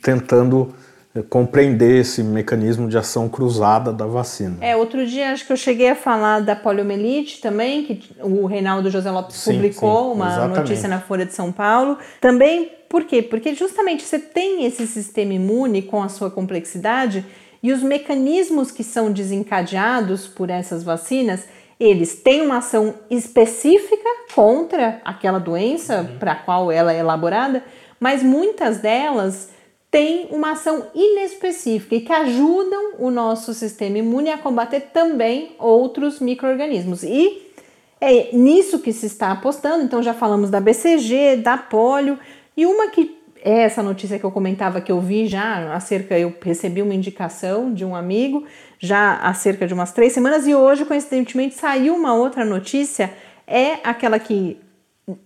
tentando 0.02 0.74
é, 1.16 1.22
compreender 1.22 2.02
esse 2.02 2.24
mecanismo 2.24 2.90
de 2.90 2.98
ação 2.98 3.30
cruzada 3.30 3.94
da 3.94 4.06
vacina. 4.06 4.58
É, 4.62 4.76
outro 4.76 5.06
dia 5.06 5.32
acho 5.32 5.46
que 5.46 5.54
eu 5.54 5.58
cheguei 5.58 5.90
a 5.90 5.96
falar 5.96 6.40
da 6.42 6.56
poliomielite 6.56 7.40
também, 7.42 7.84
que 7.84 8.16
o 8.22 8.46
Reinaldo 8.46 8.90
José 8.90 9.12
Lopes 9.12 9.36
sim, 9.36 9.54
publicou 9.54 10.10
sim, 10.10 10.16
uma 10.16 10.28
exatamente. 10.28 10.58
notícia 10.58 10.90
na 10.90 11.00
Folha 11.00 11.26
de 11.26 11.34
São 11.34 11.52
Paulo. 11.52 11.98
Também, 12.20 12.72
por 12.90 13.06
quê? 13.06 13.22
Porque 13.22 13.54
justamente 13.54 14.04
você 14.04 14.20
tem 14.20 14.66
esse 14.66 14.88
sistema 14.88 15.34
imune 15.34 15.84
com 15.84 16.02
a 16.02 16.10
sua 16.10 16.32
complexidade 16.32 17.24
e 17.62 17.72
os 17.72 17.82
mecanismos 17.82 18.72
que 18.72 18.84
são 18.84 19.12
desencadeados 19.12 20.28
por 20.28 20.50
essas 20.50 20.84
vacinas 20.84 21.46
eles 21.84 22.16
têm 22.16 22.42
uma 22.42 22.58
ação 22.58 22.94
específica 23.10 24.10
contra 24.34 25.02
aquela 25.04 25.40
doença 25.40 26.02
uhum. 26.02 26.18
para 26.18 26.32
a 26.32 26.36
qual 26.36 26.72
ela 26.72 26.94
é 26.94 27.00
elaborada, 27.00 27.64
mas 28.00 28.24
muitas 28.24 28.78
delas 28.78 29.50
têm 29.92 30.28
uma 30.32 30.52
ação 30.52 30.88
inespecífica 30.96 31.96
e 31.96 32.02
que 32.02 32.12
ajudam 32.12 32.94
o 33.00 33.12
nosso 33.12 33.54
sistema 33.54 33.98
imune 33.98 34.32
a 34.32 34.38
combater 34.38 34.80
também 34.94 35.56
outros 35.60 36.20
micro-organismos. 36.20 37.04
E 37.04 37.52
é 38.00 38.30
nisso 38.34 38.80
que 38.80 38.92
se 38.92 39.06
está 39.06 39.32
apostando. 39.32 39.84
Então, 39.84 40.02
já 40.02 40.14
falamos 40.14 40.50
da 40.50 40.60
BCG, 40.60 41.38
da 41.38 41.58
polio, 41.58 42.18
e 42.56 42.66
uma 42.66 42.88
que 42.88 43.18
é 43.44 43.64
essa 43.64 43.84
notícia 43.84 44.18
que 44.18 44.24
eu 44.24 44.32
comentava 44.32 44.80
que 44.80 44.92
eu 44.92 45.02
vi 45.02 45.28
já 45.28 45.74
acerca, 45.74 46.18
eu 46.18 46.34
recebi 46.42 46.82
uma 46.82 46.96
indicação 46.96 47.74
de 47.74 47.84
um 47.84 47.94
amigo 47.94 48.46
já 48.80 49.18
há 49.18 49.34
cerca 49.34 49.68
de 49.68 49.74
umas 49.74 49.92
três 49.92 50.14
semanas 50.14 50.48
e 50.48 50.56
hoje, 50.56 50.86
coincidentemente, 50.86 51.56
saiu 51.56 51.94
uma 51.94 52.16
outra 52.16 52.46
notícia, 52.46 53.14
é 53.46 53.74
aquela 53.84 54.18
que 54.18 54.58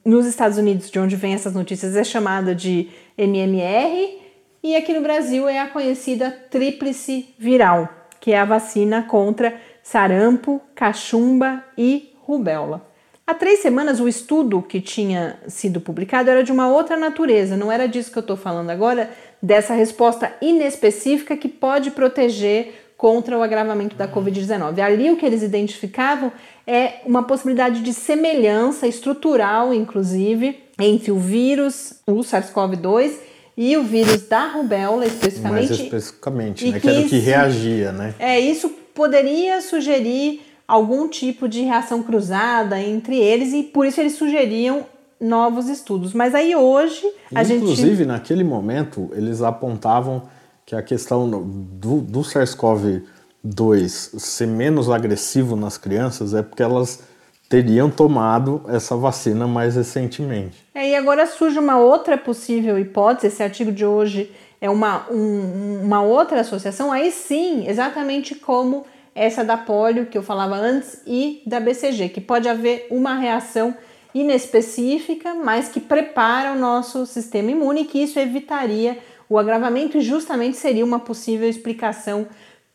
nos 0.04 0.26
Estados 0.26 0.58
Unidos, 0.58 0.90
de 0.90 1.00
onde 1.00 1.16
vem 1.16 1.36
essas 1.36 1.54
notícias, 1.54 1.96
é 1.96 2.04
chamada 2.04 2.56
de 2.56 2.90
MMR, 3.16 4.18
e 4.64 4.76
aqui 4.76 4.94
no 4.94 5.02
Brasil 5.02 5.48
é 5.48 5.60
a 5.60 5.68
conhecida 5.68 6.32
tríplice 6.50 7.36
viral, 7.38 7.88
que 8.20 8.32
é 8.34 8.40
a 8.40 8.46
vacina 8.46 9.04
contra 9.04 9.56
sarampo, 9.84 10.60
cachumba 10.74 11.64
e 11.78 12.14
rubéola. 12.24 12.87
Há 13.30 13.34
três 13.34 13.60
semanas, 13.60 14.00
o 14.00 14.08
estudo 14.08 14.62
que 14.62 14.80
tinha 14.80 15.38
sido 15.50 15.82
publicado 15.82 16.30
era 16.30 16.46
de 16.46 16.52
uma 16.54 16.70
outra 16.70 16.96
natureza, 16.96 17.58
não 17.58 17.70
era 17.70 17.86
disso 17.86 18.10
que 18.10 18.18
eu 18.18 18.22
estou 18.22 18.38
falando 18.38 18.70
agora, 18.70 19.10
dessa 19.42 19.74
resposta 19.74 20.32
inespecífica 20.42 21.36
que 21.36 21.50
pode 21.50 21.92
proteger 21.92 22.94
contra 22.96 23.38
o 23.38 23.44
agravamento 23.44 23.98
da 23.98 24.08
Covid-19. 24.08 24.80
Ali 24.80 25.12
o 25.12 25.18
que 25.18 25.26
eles 25.26 25.44
identificavam 25.44 26.32
é 26.66 27.02
uma 27.06 27.22
possibilidade 27.22 27.82
de 27.82 27.94
semelhança 27.94 28.88
estrutural, 28.88 29.74
inclusive, 29.74 30.64
entre 30.80 31.12
o 31.12 31.20
vírus, 31.20 31.96
o 32.08 32.20
SARS-CoV-2 32.20 33.12
e 33.58 33.76
o 33.76 33.84
vírus 33.84 34.22
da 34.22 34.48
rubéola, 34.48 35.06
especificamente. 35.06 35.68
Mais 35.68 35.80
especificamente, 35.82 36.72
né? 36.72 36.80
Que 36.80 36.90
era 36.90 37.00
o 37.02 37.10
que 37.10 37.20
reagia, 37.20 37.92
né? 37.92 38.16
É, 38.20 38.40
isso 38.40 38.70
poderia 38.96 39.60
sugerir 39.60 40.47
algum 40.68 41.08
tipo 41.08 41.48
de 41.48 41.62
reação 41.62 42.04
cruzada 42.04 42.80
entre 42.80 43.18
eles 43.18 43.54
e 43.54 43.64
por 43.64 43.86
isso 43.86 44.02
eles 44.02 44.14
sugeriam 44.14 44.86
novos 45.20 45.70
estudos. 45.70 46.14
Mas 46.14 46.36
aí 46.36 46.56
hoje 46.56 47.06
a 47.34 47.42
Inclusive, 47.42 47.48
gente. 47.48 47.64
Inclusive, 47.64 48.06
naquele 48.06 48.44
momento, 48.44 49.10
eles 49.14 49.42
apontavam 49.42 50.24
que 50.66 50.76
a 50.76 50.82
questão 50.82 51.30
do, 51.30 52.02
do 52.02 52.20
SARS-CoV-2 52.20 54.20
ser 54.20 54.48
menos 54.48 54.90
agressivo 54.90 55.56
nas 55.56 55.78
crianças 55.78 56.34
é 56.34 56.44
porque 56.44 56.62
elas 56.62 57.04
teriam 57.48 57.90
tomado 57.90 58.62
essa 58.68 58.96
vacina 58.96 59.48
mais 59.48 59.76
recentemente. 59.76 60.66
É, 60.76 60.90
e 60.90 60.96
agora 60.96 61.26
surge 61.26 61.58
uma 61.58 61.80
outra 61.80 62.18
possível 62.18 62.78
hipótese, 62.78 63.28
esse 63.28 63.42
artigo 63.42 63.72
de 63.72 63.86
hoje 63.86 64.30
é 64.60 64.70
uma, 64.70 65.10
um, 65.10 65.82
uma 65.84 66.02
outra 66.02 66.42
associação, 66.42 66.92
aí 66.92 67.12
sim, 67.12 67.68
exatamente 67.68 68.36
como 68.36 68.86
essa 69.18 69.44
da 69.44 69.58
polio 69.58 70.06
que 70.06 70.18
eu 70.18 70.22
falava 70.22 70.56
antes 70.56 71.02
e 71.06 71.42
da 71.46 71.60
BCG, 71.60 72.10
que 72.10 72.22
pode 72.22 72.48
haver 72.48 72.88
uma 72.92 73.16
reação 73.16 73.76
inespecífica, 74.14 75.34
mas 75.34 75.68
que 75.68 75.80
prepara 75.80 76.54
o 76.54 76.60
nosso 76.60 77.06
sistema 77.06 77.52
imune, 77.52 77.86
que 77.86 78.02
isso 78.02 78.20
evitaria 78.20 78.98
o 79.28 79.38
agravamento 79.38 79.98
e 79.98 80.02
justamente 80.02 80.56
seria 80.56 80.86
uma 80.86 81.00
possível 81.00 81.50
explicação 81.50 82.28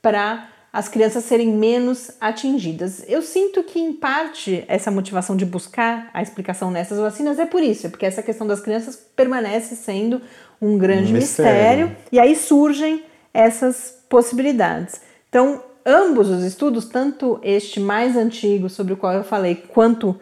para 0.03 0.49
as 0.73 0.89
crianças 0.89 1.25
serem 1.25 1.49
menos 1.49 2.11
atingidas. 2.21 3.05
Eu 3.07 3.23
sinto 3.23 3.63
que, 3.63 3.79
em 3.79 3.93
parte, 3.93 4.65
essa 4.67 4.91
motivação 4.91 5.37
de 5.37 5.45
buscar 5.45 6.11
a 6.13 6.23
explicação 6.23 6.71
nessas 6.71 6.99
vacinas 6.99 7.39
é 7.39 7.47
por 7.47 7.63
isso, 7.63 7.87
é 7.87 7.91
porque 7.91 8.07
essa 8.07 8.23
questão 8.23 8.47
das 8.47 8.61
crianças 8.61 8.97
permanece 8.97 9.77
sendo 9.77 10.21
um 10.61 10.77
grande 10.77 11.13
um 11.13 11.17
mistério. 11.17 11.89
mistério, 11.89 11.97
e 12.11 12.19
aí 12.19 12.35
surgem 12.35 13.05
essas 13.33 14.03
possibilidades. 14.09 15.01
Então, 15.29 15.63
ambos 15.85 16.29
os 16.29 16.43
estudos, 16.45 16.87
tanto 16.87 17.39
este 17.43 17.81
mais 17.81 18.17
antigo, 18.17 18.69
sobre 18.69 18.93
o 18.93 18.97
qual 18.97 19.13
eu 19.13 19.25
falei, 19.25 19.55
quanto 19.55 20.19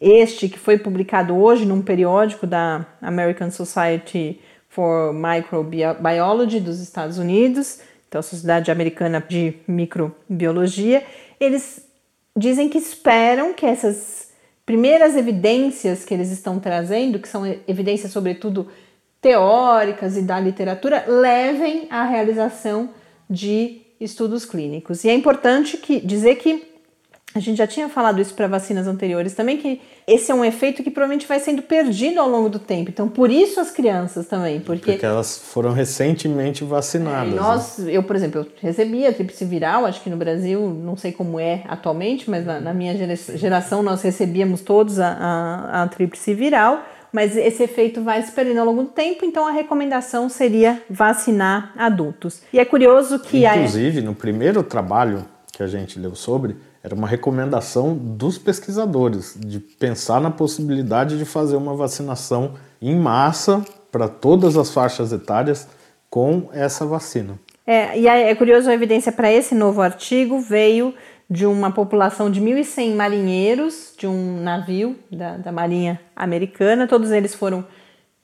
este 0.00 0.48
que 0.48 0.58
foi 0.58 0.78
publicado 0.78 1.36
hoje 1.36 1.66
num 1.66 1.82
periódico 1.82 2.46
da 2.46 2.86
American 3.02 3.50
Society 3.50 4.40
for 4.68 5.12
Microbiology 5.12 6.60
dos 6.60 6.80
Estados 6.80 7.18
Unidos, 7.18 7.80
então 8.08 8.20
a 8.20 8.22
Sociedade 8.22 8.70
Americana 8.70 9.24
de 9.28 9.54
Microbiologia, 9.68 11.04
eles 11.38 11.86
dizem 12.36 12.68
que 12.68 12.78
esperam 12.78 13.52
que 13.52 13.66
essas 13.66 14.30
primeiras 14.64 15.16
evidências 15.16 16.04
que 16.04 16.14
eles 16.14 16.30
estão 16.30 16.58
trazendo, 16.58 17.18
que 17.18 17.28
são 17.28 17.44
evidências 17.66 18.12
sobretudo 18.12 18.68
teóricas 19.20 20.16
e 20.16 20.22
da 20.22 20.40
literatura, 20.40 21.04
levem 21.06 21.86
à 21.90 22.04
realização 22.04 22.90
de 23.28 23.79
estudos 24.00 24.44
clínicos. 24.44 25.04
E 25.04 25.10
é 25.10 25.14
importante 25.14 25.76
que, 25.76 26.00
dizer 26.00 26.36
que 26.36 26.70
a 27.32 27.38
gente 27.38 27.58
já 27.58 27.66
tinha 27.66 27.88
falado 27.88 28.20
isso 28.20 28.34
para 28.34 28.48
vacinas 28.48 28.88
anteriores 28.88 29.34
também, 29.34 29.56
que 29.56 29.80
esse 30.04 30.32
é 30.32 30.34
um 30.34 30.44
efeito 30.44 30.82
que 30.82 30.90
provavelmente 30.90 31.28
vai 31.28 31.38
sendo 31.38 31.62
perdido 31.62 32.18
ao 32.18 32.28
longo 32.28 32.48
do 32.48 32.58
tempo. 32.58 32.90
Então, 32.90 33.08
por 33.08 33.30
isso 33.30 33.60
as 33.60 33.70
crianças 33.70 34.26
também, 34.26 34.58
porque... 34.58 34.92
Porque 34.92 35.06
elas 35.06 35.38
foram 35.38 35.72
recentemente 35.72 36.64
vacinadas. 36.64 37.32
É, 37.32 37.36
nós, 37.36 37.78
né? 37.78 37.92
eu, 37.92 38.02
por 38.02 38.16
exemplo, 38.16 38.40
eu 38.40 38.46
recebi 38.60 39.06
a 39.06 39.12
tríplice 39.12 39.44
viral, 39.44 39.86
acho 39.86 40.02
que 40.02 40.10
no 40.10 40.16
Brasil, 40.16 40.70
não 40.70 40.96
sei 40.96 41.12
como 41.12 41.38
é 41.38 41.62
atualmente, 41.68 42.28
mas 42.28 42.44
na, 42.44 42.60
na 42.60 42.74
minha 42.74 42.96
geração 43.16 43.80
nós 43.80 44.02
recebíamos 44.02 44.62
todos 44.62 44.98
a, 44.98 45.12
a, 45.12 45.82
a 45.84 45.88
tríplice 45.88 46.34
viral, 46.34 46.82
mas 47.12 47.36
esse 47.36 47.62
efeito 47.62 48.02
vai 48.02 48.22
se 48.22 48.32
perdendo 48.32 48.60
ao 48.60 48.66
longo 48.66 48.82
do 48.82 48.88
tempo, 48.88 49.24
então 49.24 49.46
a 49.46 49.50
recomendação 49.50 50.28
seria 50.28 50.82
vacinar 50.88 51.72
adultos. 51.76 52.42
E 52.52 52.58
é 52.58 52.64
curioso 52.64 53.18
que... 53.18 53.46
Inclusive, 53.46 54.00
a... 54.00 54.02
no 54.02 54.14
primeiro 54.14 54.62
trabalho 54.62 55.24
que 55.52 55.62
a 55.62 55.66
gente 55.66 55.98
leu 55.98 56.14
sobre 56.14 56.56
era 56.82 56.94
uma 56.94 57.06
recomendação 57.06 57.94
dos 57.94 58.38
pesquisadores 58.38 59.34
de 59.38 59.60
pensar 59.60 60.20
na 60.20 60.30
possibilidade 60.30 61.18
de 61.18 61.24
fazer 61.24 61.56
uma 61.56 61.74
vacinação 61.74 62.54
em 62.80 62.96
massa 62.96 63.62
para 63.92 64.08
todas 64.08 64.56
as 64.56 64.72
faixas 64.72 65.12
etárias 65.12 65.68
com 66.08 66.48
essa 66.52 66.86
vacina. 66.86 67.38
É, 67.66 67.98
e 67.98 68.08
é 68.08 68.34
curioso 68.34 68.68
a 68.68 68.74
evidência 68.74 69.12
para 69.12 69.30
esse 69.30 69.54
novo 69.54 69.80
artigo 69.80 70.40
veio 70.40 70.94
de 71.30 71.46
uma 71.46 71.70
população 71.70 72.28
de 72.28 72.40
1.100 72.40 72.94
marinheiros 72.96 73.94
de 73.96 74.06
um 74.06 74.42
navio 74.42 74.98
da, 75.12 75.36
da 75.36 75.52
Marinha 75.52 76.00
Americana. 76.16 76.88
Todos 76.88 77.12
eles 77.12 77.36
foram 77.36 77.64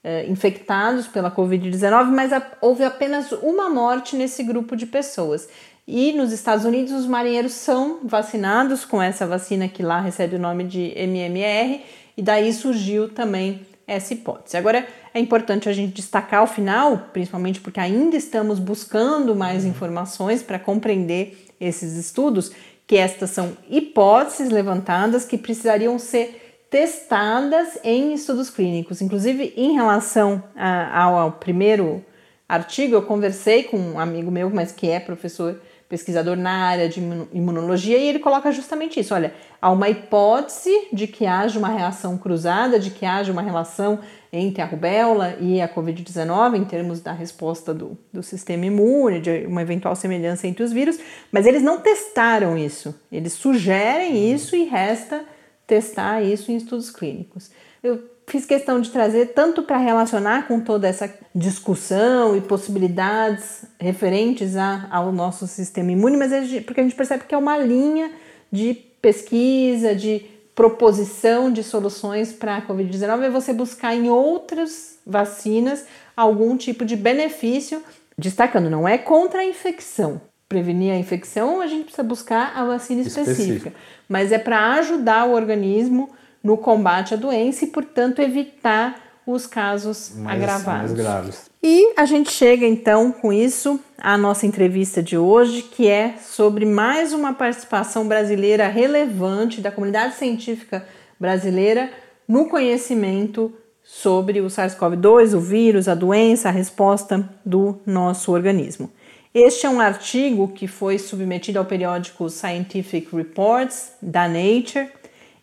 é, 0.03 0.27
infectados 0.27 1.07
pela 1.07 1.31
Covid-19, 1.31 2.07
mas 2.07 2.33
a, 2.33 2.45
houve 2.61 2.83
apenas 2.83 3.31
uma 3.31 3.71
morte 3.71 4.17
nesse 4.17 4.43
grupo 4.43 4.75
de 4.75 4.87
pessoas. 4.87 5.49
E 5.87 6.13
nos 6.15 6.33
Estados 6.33 6.65
Unidos, 6.65 6.93
os 6.93 7.07
marinheiros 7.07 7.53
são 7.53 8.01
vacinados 8.03 8.85
com 8.85 9.01
essa 9.01 9.25
vacina 9.25 9.69
que 9.69 9.85
lá 9.85 10.01
recebe 10.01 10.35
o 10.35 10.39
nome 10.41 10.65
de 10.65 10.93
MMR, 10.97 11.83
e 12.17 12.23
daí 12.23 12.53
surgiu 12.53 13.09
também 13.09 13.61
essa 13.87 14.13
hipótese. 14.13 14.57
Agora, 14.57 14.85
é 15.15 15.21
importante 15.21 15.69
a 15.69 15.73
gente 15.73 15.95
destacar 15.95 16.41
ao 16.41 16.47
final, 16.49 17.09
principalmente 17.13 17.61
porque 17.61 17.79
ainda 17.79 18.17
estamos 18.17 18.59
buscando 18.59 19.37
mais 19.37 19.65
informações 19.65 20.43
para 20.43 20.59
compreender 20.59 21.47
esses 21.61 21.95
estudos, 21.95 22.51
que 22.87 22.97
estas 22.97 23.31
são 23.31 23.57
hipóteses 23.69 24.51
levantadas 24.51 25.25
que 25.25 25.37
precisariam 25.37 25.99
ser 25.99 26.67
testadas 26.71 27.79
em 27.83 28.15
estudos 28.15 28.51
clínicos. 28.51 29.01
Inclusive, 29.01 29.53
em 29.57 29.73
relação 29.73 30.43
a, 30.55 31.03
ao, 31.03 31.17
ao 31.17 31.33
primeiro 31.33 32.05
artigo, 32.49 32.95
eu 32.95 33.03
conversei 33.03 33.65
com 33.65 33.77
um 33.77 33.99
amigo 33.99 34.31
meu, 34.31 34.51
mas 34.51 34.73
que 34.73 34.89
é 34.89 35.01
professor 35.01 35.61
pesquisador 35.89 36.37
na 36.37 36.67
área 36.67 36.89
de 36.89 37.01
imunologia, 37.33 37.97
e 37.97 38.09
ele 38.09 38.19
coloca 38.19 38.51
justamente 38.51 38.99
isso: 38.99 39.15
olha, 39.15 39.33
há 39.61 39.71
uma 39.71 39.89
hipótese 39.89 40.89
de 40.93 41.07
que 41.07 41.27
haja 41.27 41.59
uma 41.59 41.69
reação 41.69 42.19
cruzada, 42.19 42.79
de 42.79 42.91
que 42.91 43.07
haja 43.07 43.33
uma 43.33 43.43
relação 43.43 44.01
entre 44.33 44.61
a 44.61 44.67
rubéola 44.67 45.37
e 45.41 45.61
a 45.61 45.69
Covid-19 45.69 46.57
em 46.57 46.65
termos 46.65 47.01
da 47.01 47.13
resposta 47.13 47.73
do, 47.73 47.97
do 48.13 48.23
sistema 48.23 48.67
imune, 48.67 49.21
de 49.21 49.47
uma 49.47 49.63
eventual 49.63 49.95
semelhança 49.95 50.47
entre 50.47 50.63
os 50.63 50.73
vírus, 50.73 50.99
mas 51.31 51.47
eles 51.47 51.63
não 51.63 51.81
testaram 51.81 52.59
isso. 52.59 52.95
Eles 53.11 53.33
sugerem 53.33 54.33
isso 54.33 54.57
e 54.57 54.65
resta 54.65 55.25
testar 55.67 56.23
isso 56.23 56.51
em 56.51 56.57
estudos 56.57 56.91
clínicos. 56.91 57.51
Eu 57.83 58.16
fiz 58.27 58.45
questão 58.45 58.81
de 58.81 58.91
trazer 58.91 59.27
tanto 59.27 59.63
para 59.63 59.77
relacionar 59.77 60.49
com 60.49 60.61
toda 60.61 60.89
essa 60.89 61.13
discussão 61.35 62.37
e 62.37 62.41
possibilidades 62.41 63.65
referentes 63.79 64.57
a, 64.57 64.89
ao 64.91 65.13
nosso 65.13 65.47
sistema 65.47 65.93
imune, 65.93 66.17
mas 66.17 66.33
é 66.33 66.61
porque 66.61 66.81
a 66.81 66.83
gente 66.83 66.97
percebe 66.97 67.25
que 67.25 67.35
é 67.35 67.39
uma 67.39 67.57
linha 67.57 68.11
de 68.51 68.75
pesquisa, 69.01 69.95
de 69.95 70.27
proposição 70.57 71.53
de 71.53 71.63
soluções 71.63 72.33
para 72.33 72.57
a 72.57 72.63
Covid-19 72.63 73.25
é 73.25 73.31
você 73.31 73.53
buscar 73.53 73.95
em 73.95 74.09
outras 74.09 74.99
vacinas 75.07 75.85
algum 76.17 76.57
tipo 76.57 76.83
de 76.85 76.97
benefício, 76.97 77.83
destacando, 78.17 78.71
não 78.71 78.89
é 78.89 78.97
contra 78.97 79.41
a 79.41 79.45
infecção. 79.45 80.21
Prevenir 80.49 80.93
a 80.93 80.97
infecção, 80.97 81.61
a 81.61 81.67
gente 81.67 81.85
precisa 81.85 82.03
buscar 82.03 82.57
a 82.57 82.65
vacina 82.65 83.03
específica, 83.03 83.33
específica. 83.33 83.73
mas 84.09 84.33
é 84.33 84.39
para 84.39 84.75
ajudar 84.75 85.27
o 85.27 85.35
organismo 85.35 86.11
no 86.47 86.57
combate 86.57 87.13
à 87.13 87.17
doença 87.17 87.65
e, 87.65 87.67
portanto, 87.67 88.23
evitar 88.23 89.03
os 89.27 89.49
casos 89.49 90.13
mais, 90.15 90.41
agravados. 90.41 90.93
Mais 90.93 90.93
graves. 90.93 91.51
E 91.61 91.93
a 91.97 92.05
gente 92.05 92.31
chega 92.31 92.65
então 92.65 93.11
com 93.11 93.33
isso 93.33 93.81
à 93.99 94.17
nossa 94.17 94.47
entrevista 94.47 95.03
de 95.03 95.19
hoje, 95.19 95.63
que 95.63 95.89
é 95.89 96.15
sobre 96.21 96.65
mais 96.65 97.13
uma 97.13 97.35
participação 97.35 98.07
brasileira 98.07 98.69
relevante 98.69 99.61
da 99.61 99.73
comunidade 99.73 100.15
científica 100.15 100.87
brasileira 101.19 101.91
no 102.29 102.49
conhecimento 102.49 103.53
sobre 103.83 104.41
o 104.41 104.47
SARS-CoV-2, 104.47 105.37
o 105.37 105.41
vírus, 105.41 105.89
a 105.89 105.97
doença, 105.97 106.49
a 106.49 106.53
resposta 106.53 107.29
do 107.45 107.81
nosso 107.85 108.31
organismo. 108.31 108.89
Este 109.35 109.67
é 109.67 109.69
um 109.69 109.81
artigo 109.81 110.47
que 110.49 110.69
foi 110.69 110.97
submetido 110.97 111.59
ao 111.59 111.65
periódico 111.65 112.31
Scientific 112.31 113.15
Reports 113.15 113.95
da 114.01 114.29
Nature 114.29 114.89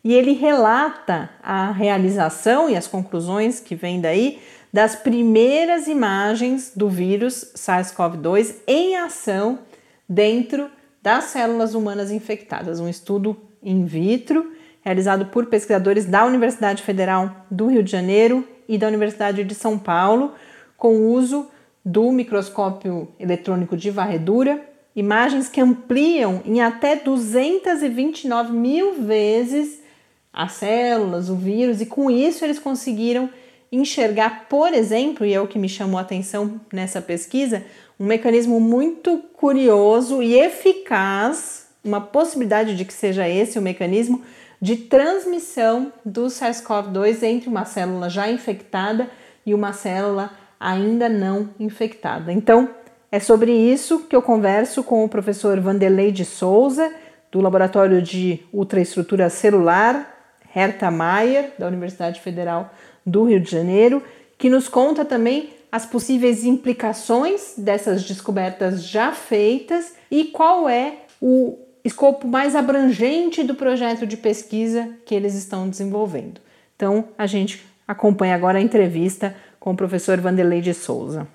e 0.04 0.13
ele 0.13 0.34
relata 0.34 1.30
a 1.42 1.72
realização 1.72 2.70
e 2.70 2.76
as 2.76 2.88
conclusões 2.88 3.60
que 3.60 3.76
vêm 3.76 4.02
daí 4.02 4.39
das 4.72 4.96
primeiras 4.96 5.88
imagens 5.88 6.72
do 6.76 6.89
vírus 6.89 7.54
SARS-CoV-2 7.56 8.56
em 8.68 8.98
ação 8.98 9.60
dentro 10.10 10.70
das 11.02 11.26
células 11.26 11.74
humanas 11.76 12.12
infectadas. 12.12 12.80
Um 12.80 12.89
estudo 12.89 13.38
in 13.62 13.86
vitro 13.86 14.52
realizado 14.82 15.28
por 15.28 15.46
pesquisadores 15.46 16.06
da 16.06 16.26
Universidade 16.26 16.84
Federal 16.84 17.46
do 17.50 17.68
Rio 17.68 17.84
de 17.84 17.92
Janeiro 17.92 18.46
e 18.68 18.78
da 18.78 18.88
Universidade 18.88 19.44
de 19.44 19.56
São 19.56 19.80
Paulo, 19.80 20.34
com 20.76 20.96
o 20.96 21.12
uso 21.13 21.48
do 21.86 22.12
microscópio 22.12 23.08
eletrônico 23.20 23.78
de 23.78 23.89
varredura, 23.89 24.62
imagens 24.96 25.48
que 25.48 25.62
ampliam 25.62 26.42
em 26.46 26.62
até 26.62 26.96
229 26.96 28.52
mil 28.52 28.94
vezes 29.02 29.83
as 30.34 30.54
células, 30.54 31.30
o 31.30 31.36
vírus, 31.36 31.80
e 31.80 31.86
com 31.86 32.10
isso 32.10 32.43
eles 32.43 32.58
conseguiram 32.58 33.30
enxergar, 33.72 34.48
por 34.50 34.74
exemplo, 34.74 35.26
e 35.26 35.34
é 35.34 35.39
o 35.39 35.48
que 35.48 35.60
me 35.60 35.69
chamou 35.69 35.98
a 35.98 36.02
atenção 36.02 36.60
nessa 36.72 37.02
pesquisa, 37.02 37.63
um 38.00 38.06
mecanismo 38.06 38.60
muito 38.60 39.17
curioso 39.34 40.22
e 40.22 40.38
eficaz, 40.39 41.67
uma 41.84 42.02
possibilidade 42.02 42.76
de 42.76 42.86
que 42.86 42.93
seja 42.93 43.28
esse 43.28 43.60
o 43.60 43.62
mecanismo 43.62 44.22
de 44.62 44.78
transmissão 44.78 45.91
do 46.06 46.26
SARS-CoV-2 46.28 47.24
entre 47.24 47.50
uma 47.50 47.65
célula 47.65 48.10
já 48.10 48.30
infectada 48.30 49.10
e 49.46 49.54
uma 49.54 49.74
célula 49.74 50.32
ainda 50.60 51.10
não 51.10 51.50
infectada. 51.60 52.32
Então, 52.32 52.69
é 53.12 53.19
sobre 53.19 53.52
isso 53.52 54.06
que 54.08 54.15
eu 54.15 54.22
converso 54.22 54.84
com 54.84 55.04
o 55.04 55.10
professor 55.10 55.60
Vanderlei 55.60 56.12
de 56.12 56.26
Souza, 56.26 56.91
do 57.32 57.41
Laboratório 57.41 58.02
de 58.02 58.39
Ultraestrutura 58.54 59.30
Celular, 59.30 60.12
Herta 60.56 60.92
Mayer, 60.92 61.52
da 61.58 61.68
Universidade 61.68 62.22
Federal 62.22 62.74
do 63.06 63.24
Rio 63.26 63.39
de 63.39 63.50
Janeiro, 63.50 64.04
que 64.38 64.50
nos 64.50 64.68
conta 64.68 65.04
também 65.04 65.50
as 65.72 65.86
possíveis 65.86 66.46
implicações 66.46 67.54
dessas 67.58 68.04
descobertas 68.04 68.84
já 68.84 69.12
feitas 69.12 69.94
e 70.12 70.26
qual 70.26 70.70
é 70.70 70.98
o 71.20 71.58
escopo 71.84 72.28
mais 72.28 72.56
abrangente 72.56 73.44
do 73.44 73.56
projeto 73.56 74.06
de 74.06 74.16
pesquisa 74.16 74.89
que 75.06 75.16
eles 75.16 75.34
estão 75.34 75.68
desenvolvendo. 75.68 76.39
Então, 76.76 77.10
a 77.18 77.26
gente 77.26 77.66
acompanha 77.88 78.36
agora 78.36 78.60
a 78.60 78.62
entrevista 78.62 79.36
com 79.60 79.72
o 79.72 79.76
professor 79.76 80.20
Vanderlei 80.20 80.62
de 80.62 80.74
Souza. 80.74 81.28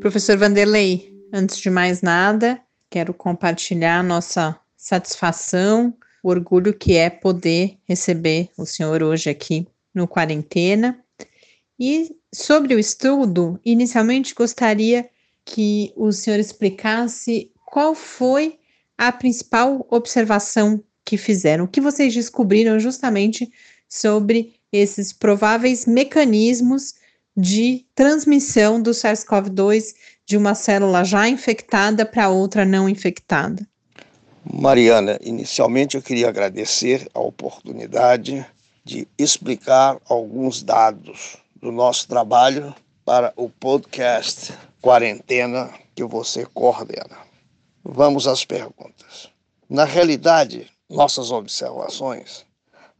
Professor 0.00 0.36
Vanderlei, 0.36 1.12
antes 1.32 1.58
de 1.58 1.68
mais 1.68 2.00
nada, 2.00 2.60
quero 2.96 3.12
compartilhar 3.12 4.02
nossa 4.02 4.58
satisfação 4.74 5.92
o 6.22 6.30
orgulho 6.30 6.72
que 6.72 6.96
é 6.96 7.10
poder 7.10 7.76
receber 7.84 8.48
o 8.56 8.64
senhor 8.64 9.02
hoje 9.02 9.28
aqui 9.28 9.68
no 9.94 10.08
Quarentena. 10.08 10.98
E 11.78 12.16
sobre 12.34 12.74
o 12.74 12.78
estudo, 12.78 13.60
inicialmente 13.62 14.34
gostaria 14.34 15.10
que 15.44 15.92
o 15.94 16.10
senhor 16.10 16.40
explicasse 16.40 17.52
qual 17.66 17.94
foi 17.94 18.58
a 18.96 19.12
principal 19.12 19.86
observação 19.90 20.82
que 21.04 21.18
fizeram, 21.18 21.66
o 21.66 21.68
que 21.68 21.82
vocês 21.82 22.14
descobriram 22.14 22.80
justamente 22.80 23.52
sobre 23.86 24.54
esses 24.72 25.12
prováveis 25.12 25.84
mecanismos 25.84 26.94
de 27.36 27.84
transmissão 27.94 28.80
do 28.80 28.92
SARS-CoV-2 28.92 29.92
de 30.26 30.36
uma 30.36 30.54
célula 30.54 31.04
já 31.04 31.28
infectada 31.28 32.04
para 32.04 32.28
outra 32.28 32.64
não 32.64 32.88
infectada. 32.88 33.66
Mariana, 34.44 35.18
inicialmente 35.22 35.96
eu 35.96 36.02
queria 36.02 36.28
agradecer 36.28 37.08
a 37.14 37.20
oportunidade 37.20 38.44
de 38.84 39.06
explicar 39.16 39.98
alguns 40.08 40.62
dados 40.62 41.36
do 41.60 41.72
nosso 41.72 42.06
trabalho 42.08 42.74
para 43.04 43.32
o 43.36 43.48
podcast 43.48 44.52
Quarentena 44.80 45.72
que 45.94 46.04
você 46.04 46.44
coordena. 46.46 47.18
Vamos 47.84 48.26
às 48.26 48.44
perguntas. 48.44 49.28
Na 49.68 49.84
realidade, 49.84 50.70
nossas 50.88 51.30
observações 51.30 52.44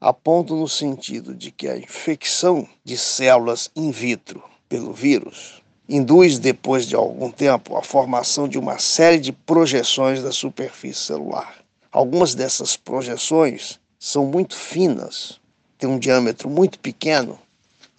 apontam 0.01 0.57
no 0.57 0.69
sentido 0.69 1.35
de 1.35 1.51
que 1.51 1.69
a 1.69 1.77
infecção 1.77 2.69
de 2.85 2.97
células 2.97 3.71
in 3.75 3.91
vitro 3.91 4.43
pelo 4.69 4.93
vírus 4.93 5.63
induz, 5.89 6.39
depois 6.39 6.87
de 6.87 6.97
algum 6.97 7.31
tempo, 7.31 7.77
a 7.77 7.83
formação 7.83 8.49
de 8.49 8.59
uma 8.59 8.79
série 8.79 9.19
de 9.19 9.33
projeções 9.33 10.23
da 10.23 10.33
superfície 10.33 11.05
celular. 11.05 11.57
Algumas 11.93 12.35
dessas 12.35 12.77
projeções 12.77 13.79
são 13.99 14.27
muito 14.27 14.57
finas, 14.57 15.41
têm 15.79 15.89
um 15.89 15.99
diâmetro 15.99 16.51
muito 16.51 16.79
pequeno, 16.79 17.39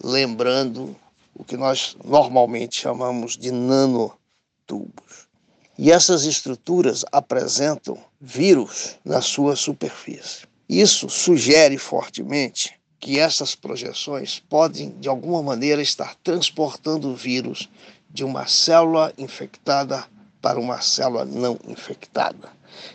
lembrando 0.02 0.94
o 1.34 1.42
que 1.42 1.56
nós 1.56 1.96
normalmente 2.04 2.80
chamamos 2.80 3.36
de 3.36 3.50
nanotubos. 3.50 5.28
E 5.76 5.90
essas 5.90 6.24
estruturas 6.24 7.04
apresentam 7.12 7.98
vírus 8.20 8.96
na 9.04 9.20
sua 9.20 9.54
superfície. 9.54 10.46
Isso 10.68 11.08
sugere 11.08 11.78
fortemente 11.78 12.77
que 13.00 13.18
essas 13.18 13.54
projeções 13.54 14.42
podem, 14.48 14.90
de 14.98 15.08
alguma 15.08 15.42
maneira, 15.42 15.80
estar 15.80 16.14
transportando 16.16 17.08
o 17.08 17.16
vírus 17.16 17.68
de 18.10 18.24
uma 18.24 18.46
célula 18.46 19.12
infectada 19.16 20.04
para 20.40 20.58
uma 20.58 20.80
célula 20.80 21.24
não 21.24 21.58
infectada. 21.66 22.50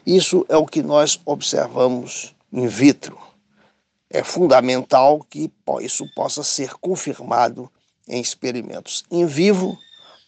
Isso 0.05 0.45
é 0.49 0.57
o 0.57 0.65
que 0.65 0.81
nós 0.81 1.19
observamos 1.25 2.33
in 2.51 2.67
vitro. 2.67 3.17
É 4.09 4.23
fundamental 4.23 5.25
que 5.29 5.51
isso 5.81 6.05
possa 6.13 6.43
ser 6.43 6.73
confirmado 6.75 7.69
em 8.07 8.21
experimentos 8.21 9.03
em 9.09 9.25
vivo, 9.25 9.77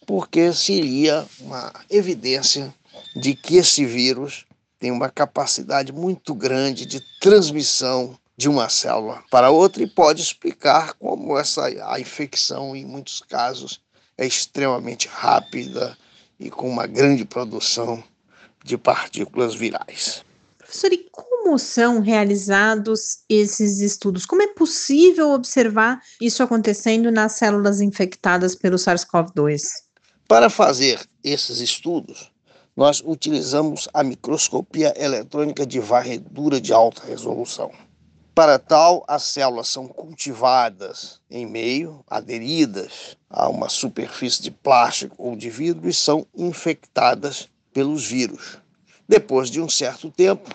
porque 0.06 0.52
seria 0.52 1.26
uma 1.40 1.72
evidência 1.90 2.74
de 3.14 3.34
que 3.34 3.56
esse 3.56 3.84
vírus 3.84 4.44
tem 4.78 4.90
uma 4.90 5.08
capacidade 5.08 5.92
muito 5.92 6.34
grande 6.34 6.86
de 6.86 7.00
transmissão 7.20 8.18
de 8.36 8.48
uma 8.48 8.68
célula 8.68 9.22
para 9.30 9.50
outra 9.50 9.82
e 9.82 9.86
pode 9.86 10.20
explicar 10.20 10.94
como 10.94 11.38
essa 11.38 11.66
a 11.66 11.98
infecção 11.98 12.76
em 12.76 12.84
muitos 12.84 13.20
casos 13.20 13.80
é 14.18 14.26
extremamente 14.26 15.08
rápida 15.08 15.96
e 16.38 16.50
com 16.50 16.68
uma 16.68 16.86
grande 16.86 17.24
produção 17.24 18.02
de 18.64 18.76
partículas 18.76 19.54
virais. 19.54 20.24
Professor, 20.58 20.92
e 20.92 21.06
como 21.12 21.58
são 21.58 22.00
realizados 22.00 23.18
esses 23.28 23.78
estudos? 23.78 24.26
Como 24.26 24.42
é 24.42 24.48
possível 24.48 25.30
observar 25.30 26.00
isso 26.20 26.42
acontecendo 26.42 27.10
nas 27.10 27.32
células 27.32 27.80
infectadas 27.80 28.54
pelo 28.54 28.76
SARS-CoV-2? 28.76 29.62
Para 30.26 30.50
fazer 30.50 31.00
esses 31.22 31.60
estudos, 31.60 32.32
nós 32.76 33.00
utilizamos 33.04 33.88
a 33.94 34.02
microscopia 34.02 34.92
eletrônica 34.96 35.64
de 35.64 35.78
varredura 35.78 36.60
de 36.60 36.72
alta 36.72 37.06
resolução. 37.06 37.70
Para 38.36 38.58
tal, 38.58 39.02
as 39.08 39.22
células 39.22 39.66
são 39.66 39.88
cultivadas 39.88 41.22
em 41.30 41.46
meio, 41.46 42.04
aderidas 42.06 43.16
a 43.30 43.48
uma 43.48 43.70
superfície 43.70 44.42
de 44.42 44.50
plástico 44.50 45.14
ou 45.16 45.34
de 45.34 45.48
vidro 45.48 45.88
e 45.88 45.94
são 45.94 46.26
infectadas 46.36 47.48
pelos 47.72 48.04
vírus. 48.04 48.58
Depois 49.08 49.50
de 49.50 49.58
um 49.58 49.70
certo 49.70 50.10
tempo, 50.10 50.54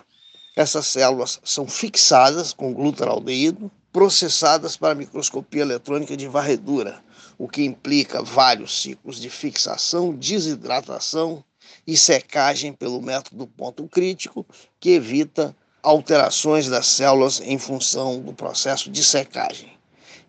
essas 0.55 0.85
células 0.85 1.39
são 1.43 1.67
fixadas 1.67 2.53
com 2.53 2.71
glutaraldeído, 2.71 3.71
processadas 3.91 4.77
para 4.77 4.93
microscopia 4.93 5.63
eletrônica 5.63 6.15
de 6.15 6.27
varredura, 6.27 7.03
o 7.35 7.47
que 7.47 7.63
implica 7.63 8.21
vários 8.21 8.79
ciclos 8.79 9.19
de 9.19 9.31
fixação, 9.31 10.13
desidratação 10.13 11.43
e 11.87 11.97
secagem 11.97 12.73
pelo 12.73 13.01
método 13.01 13.47
ponto 13.47 13.87
crítico, 13.87 14.45
que 14.79 14.91
evita 14.91 15.55
alterações 15.83 16.67
das 16.67 16.85
células 16.85 17.41
em 17.41 17.57
função 17.57 18.19
do 18.19 18.33
processo 18.33 18.89
de 18.89 19.03
secagem. 19.03 19.71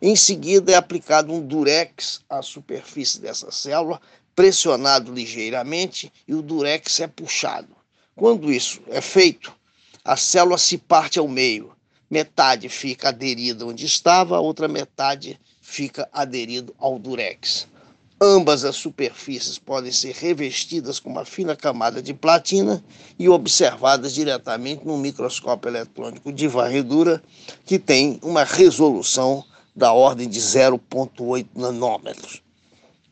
Em 0.01 0.17
seguida, 0.17 0.73
é 0.73 0.75
aplicado 0.75 1.33
um 1.33 1.41
durex 1.41 2.21
à 2.29 2.43
superfície 2.43 3.21
dessa 3.21 3.51
célula, 3.53 4.01
pressionado 4.35 5.13
ligeiramente 5.13 6.13
e 6.27 6.35
o 6.35 6.43
durex 6.43 7.01
é 7.01 7.07
puxado. 7.07 7.69
Quando 8.17 8.53
isso 8.53 8.81
é 8.89 9.01
feito, 9.01 9.53
a 10.05 10.17
célula 10.17 10.59
se 10.59 10.77
parte 10.77 11.19
ao 11.19 11.29
meio. 11.29 11.73
Metade 12.11 12.69
fica 12.69 13.09
aderida 13.09 13.65
onde 13.65 13.87
estava, 13.87 14.37
a 14.37 14.41
outra 14.41 14.69
metade 14.69 15.39
fica 15.61 16.09
aderida 16.13 16.73
ao 16.79 16.99
durex. 16.99 17.67
Ambas 18.25 18.65
as 18.65 18.77
superfícies 18.77 19.59
podem 19.59 19.91
ser 19.91 20.15
revestidas 20.15 21.01
com 21.01 21.11
uma 21.11 21.25
fina 21.25 21.57
camada 21.57 22.01
de 22.01 22.15
platina 22.15 22.81
e 23.19 23.29
observadas 23.29 24.15
diretamente 24.15 24.87
num 24.87 24.97
microscópio 24.97 25.69
eletrônico 25.69 26.33
de 26.33 26.47
varredura 26.47 27.21
que 27.67 27.81
tem 27.81 28.21
uma 28.23 28.45
resolução 28.45 29.45
da 29.75 29.93
ordem 29.93 30.29
de 30.29 30.39
0,8 30.39 31.49
nanômetros. 31.57 32.41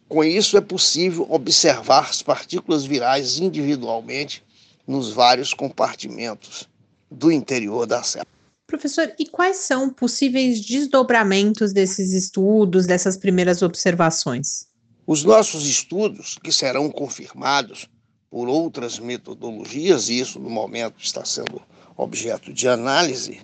Com 0.09 0.23
isso, 0.23 0.57
é 0.57 0.61
possível 0.61 1.27
observar 1.29 2.09
as 2.09 2.23
partículas 2.23 2.85
virais 2.85 3.40
individualmente 3.40 4.44
nos 4.87 5.11
vários 5.11 5.53
compartimentos 5.53 6.68
do 7.11 7.33
interior 7.33 7.85
da 7.85 8.01
célula. 8.05 8.31
Professor, 8.64 9.12
e 9.18 9.27
quais 9.27 9.57
são 9.57 9.90
possíveis 9.90 10.61
desdobramentos 10.61 11.73
desses 11.73 12.12
estudos, 12.12 12.87
dessas 12.87 13.16
primeiras 13.16 13.61
observações? 13.61 14.69
Os 15.07 15.25
nossos 15.25 15.67
estudos, 15.67 16.39
que 16.43 16.53
serão 16.53 16.91
confirmados 16.91 17.89
por 18.31 18.49
outras 18.49 18.99
metodologias, 18.99 20.09
e 20.09 20.21
isso 20.21 20.39
no 20.39 20.51
momento 20.51 21.03
está 21.03 21.25
sendo 21.25 21.61
objeto 21.97 22.53
de 22.53 22.69
análise, 22.69 23.41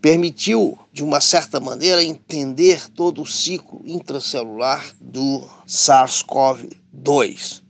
permitiu, 0.00 0.78
de 0.92 1.02
uma 1.02 1.20
certa 1.20 1.58
maneira, 1.58 2.04
entender 2.04 2.88
todo 2.90 3.22
o 3.22 3.26
ciclo 3.26 3.82
intracelular 3.84 4.94
do 5.00 5.48
SARS-CoV-2 5.66 7.62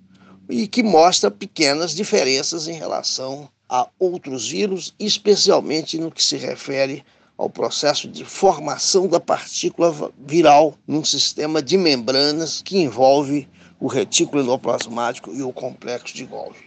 e 0.48 0.66
que 0.66 0.82
mostra 0.82 1.30
pequenas 1.30 1.94
diferenças 1.94 2.68
em 2.68 2.72
relação 2.72 3.48
a 3.68 3.88
outros 3.98 4.48
vírus, 4.48 4.94
especialmente 4.98 5.98
no 5.98 6.10
que 6.10 6.22
se 6.22 6.36
refere 6.36 7.04
ao 7.38 7.48
processo 7.48 8.08
de 8.08 8.24
formação 8.24 9.06
da 9.06 9.20
partícula 9.20 10.12
viral 10.18 10.74
num 10.84 11.04
sistema 11.04 11.62
de 11.62 11.78
membranas 11.78 12.60
que 12.60 12.78
envolve 12.78 13.48
o 13.78 13.86
retículo 13.86 14.42
endoplasmático 14.42 15.32
e 15.32 15.40
o 15.40 15.52
complexo 15.52 16.16
de 16.16 16.24
Golgi. 16.24 16.66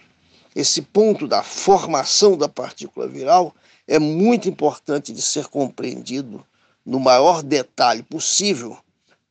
Esse 0.56 0.82
ponto 0.82 1.28
da 1.28 1.44
formação 1.44 2.38
da 2.38 2.48
partícula 2.48 3.06
viral 3.06 3.54
é 3.86 4.00
muito 4.00 4.48
importante 4.48 5.12
de 5.12 5.22
ser 5.22 5.48
compreendido 5.48 6.46
no 6.86 7.02
maior 7.02 7.44
detalhe 7.44 8.02
possível, 8.02 8.78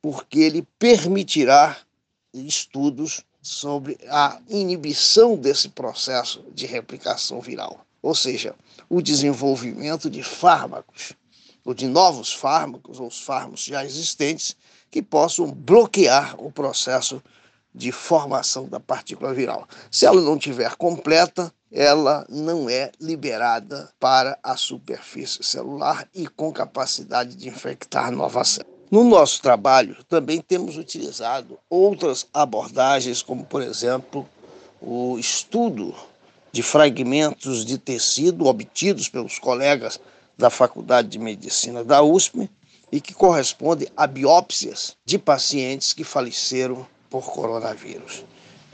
porque 0.03 0.41
ele 0.41 0.67
permitirá 0.79 1.79
estudos 2.35 3.23
sobre 3.41 3.99
a 4.09 4.39
inibição 4.49 5.37
desse 5.37 5.71
processo 5.71 6.45
de 6.55 6.67
replicação 6.67 7.41
viral, 7.41 7.81
ou 8.03 8.15
seja, 8.15 8.55
o 8.89 9.01
desenvolvimento 9.01 10.11
de 10.11 10.23
fármacos, 10.23 11.15
ou 11.71 11.75
de 11.75 11.87
novos 11.87 12.33
fármacos, 12.33 12.99
ou 12.99 13.07
os 13.07 13.21
fármacos 13.21 13.63
já 13.63 13.85
existentes, 13.85 14.57
que 14.91 15.01
possam 15.01 15.53
bloquear 15.53 16.35
o 16.37 16.51
processo 16.51 17.23
de 17.73 17.93
formação 17.93 18.69
da 18.69 18.81
partícula 18.81 19.33
viral. 19.33 19.69
Se 19.89 20.05
ela 20.05 20.21
não 20.21 20.37
tiver 20.37 20.75
completa, 20.75 21.55
ela 21.71 22.27
não 22.29 22.69
é 22.69 22.91
liberada 23.01 23.89
para 24.01 24.37
a 24.43 24.57
superfície 24.57 25.45
celular 25.45 26.09
e 26.13 26.27
com 26.27 26.53
capacidade 26.53 27.37
de 27.37 27.49
infectar 27.49 28.11
novas 28.11 28.49
células. 28.49 28.81
No 28.91 29.05
nosso 29.05 29.41
trabalho, 29.41 29.97
também 30.09 30.41
temos 30.41 30.77
utilizado 30.77 31.57
outras 31.71 32.27
abordagens, 32.35 33.23
como, 33.23 33.45
por 33.45 33.63
exemplo, 33.63 34.29
o 34.83 35.17
estudo 35.17 35.95
de 36.51 36.65
fragmentos 36.65 37.65
de 37.65 37.79
tecido 37.79 38.47
obtidos 38.47 39.09
pelos 39.09 39.39
colegas 39.39 40.01
da 40.41 40.51
Faculdade 40.51 41.09
de 41.09 41.19
Medicina 41.19 41.85
da 41.85 42.03
USP 42.03 42.51
e 42.91 43.01
que 43.01 43.15
corresponde 43.15 43.87
a 43.97 44.07
biópsias 44.07 44.97
de 45.05 45.19
pacientes 45.19 45.93
que 45.93 46.03
faleceram 46.03 46.87
por 47.09 47.31
coronavírus. 47.31 48.25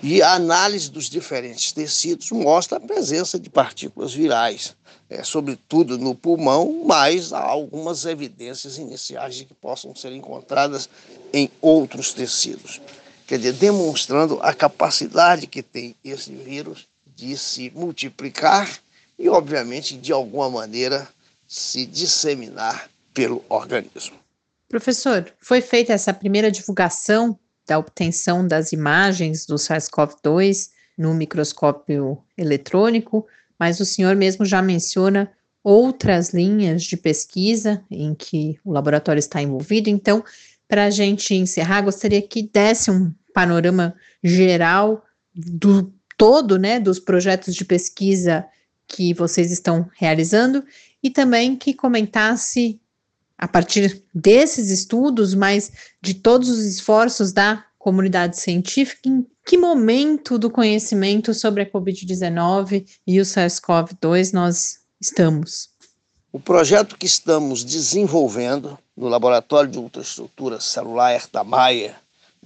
E 0.03 0.23
a 0.23 0.35
análise 0.35 0.91
dos 0.91 1.11
diferentes 1.11 1.73
tecidos 1.73 2.31
mostra 2.31 2.79
a 2.79 2.81
presença 2.81 3.39
de 3.39 3.51
partículas 3.51 4.15
virais, 4.15 4.77
é, 5.09 5.23
sobretudo 5.23 5.99
no 5.99 6.15
pulmão, 6.15 6.83
mas 6.85 7.33
há 7.33 7.41
algumas 7.41 8.05
evidências 8.05 8.79
iniciais 8.79 9.37
de 9.37 9.45
que 9.47 9.55
possam 9.55 9.95
ser 9.95 10.13
encontradas 10.13 10.89
em 11.33 11.51
outros 11.61 12.13
tecidos. 12.13 12.81
Quer 13.27 13.39
dizer, 13.39 13.55
demonstrando 13.55 14.39
a 14.43 14.55
capacidade 14.55 15.47
que 15.47 15.63
tem 15.63 15.97
esse 16.05 16.33
vírus 16.33 16.87
de 17.15 17.37
se 17.37 17.73
multiplicar 17.75 18.71
e, 19.19 19.29
obviamente, 19.29 19.97
de 19.97 20.13
alguma 20.13 20.51
maneira, 20.51 21.09
se 21.47 21.87
disseminar 21.87 22.91
pelo 23.15 23.45
organismo. 23.49 24.17
Professor, 24.69 25.33
foi 25.41 25.61
feita 25.61 25.93
essa 25.93 26.13
primeira 26.13 26.51
divulgação 26.51 27.39
da 27.67 27.79
obtenção 27.79 28.47
das 28.47 28.73
imagens 28.73 29.47
do 29.47 29.57
SARS-CoV-2 29.57 30.71
no 30.97 31.15
microscópio 31.15 32.19
eletrônico, 32.37 33.27
mas 33.59 33.81
o 33.81 33.85
senhor 33.85 34.15
mesmo 34.17 34.45
já 34.45 34.61
menciona 34.63 35.31
outras 35.63 36.33
linhas 36.33 36.85
de 36.85 36.97
pesquisa 36.97 37.83
em 37.91 38.15
que 38.15 38.59
o 38.65 38.73
laboratório 38.73 39.19
está 39.19 39.43
envolvido. 39.43 39.89
Então, 39.89 40.25
para 40.69 40.85
a 40.85 40.91
gente 40.91 41.35
encerrar, 41.35 41.83
gostaria 41.83 42.23
que 42.23 42.43
desse 42.43 42.91
um 42.91 43.13
panorama 43.35 43.95
geral 44.23 45.05
do 45.35 45.93
todo, 46.17 46.59
né, 46.59 46.81
dos 46.81 46.99
projetos 46.99 47.55
de 47.55 47.65
pesquisa 47.65 48.47
que 48.89 49.13
vocês 49.13 49.51
estão 49.51 49.89
realizando 49.95 50.65
e 51.03 51.11
também 51.11 51.57
que 51.57 51.75
comentasse 51.75 52.81
a 53.39 53.47
partir 53.47 54.03
desses 54.15 54.71
estudos, 54.71 55.35
mas 55.35 55.71
de 56.03 56.15
todos 56.15 56.49
os 56.49 56.65
esforços 56.65 57.33
da 57.33 57.65
comunidade 57.79 58.39
científica, 58.39 59.09
em 59.09 59.27
que 59.45 59.57
momento 59.57 60.39
do 60.39 60.51
conhecimento 60.51 61.33
sobre 61.33 61.63
a 61.63 61.71
Covid-19 61.71 62.85
e 63.07 63.21
o 63.21 63.25
SARS-CoV-2 63.25 64.33
nós 64.33 64.81
estamos? 65.01 65.69
O 66.33 66.41
projeto 66.41 66.99
que 66.99 67.07
estamos 67.07 67.63
desenvolvendo 67.63 68.77
no 68.97 69.09
Laboratório 69.09 69.71
de 69.71 69.79
Ultraestrutura 69.79 70.61
Celular 70.61 71.13
Herta 71.13 71.45
Maia, 71.45 71.95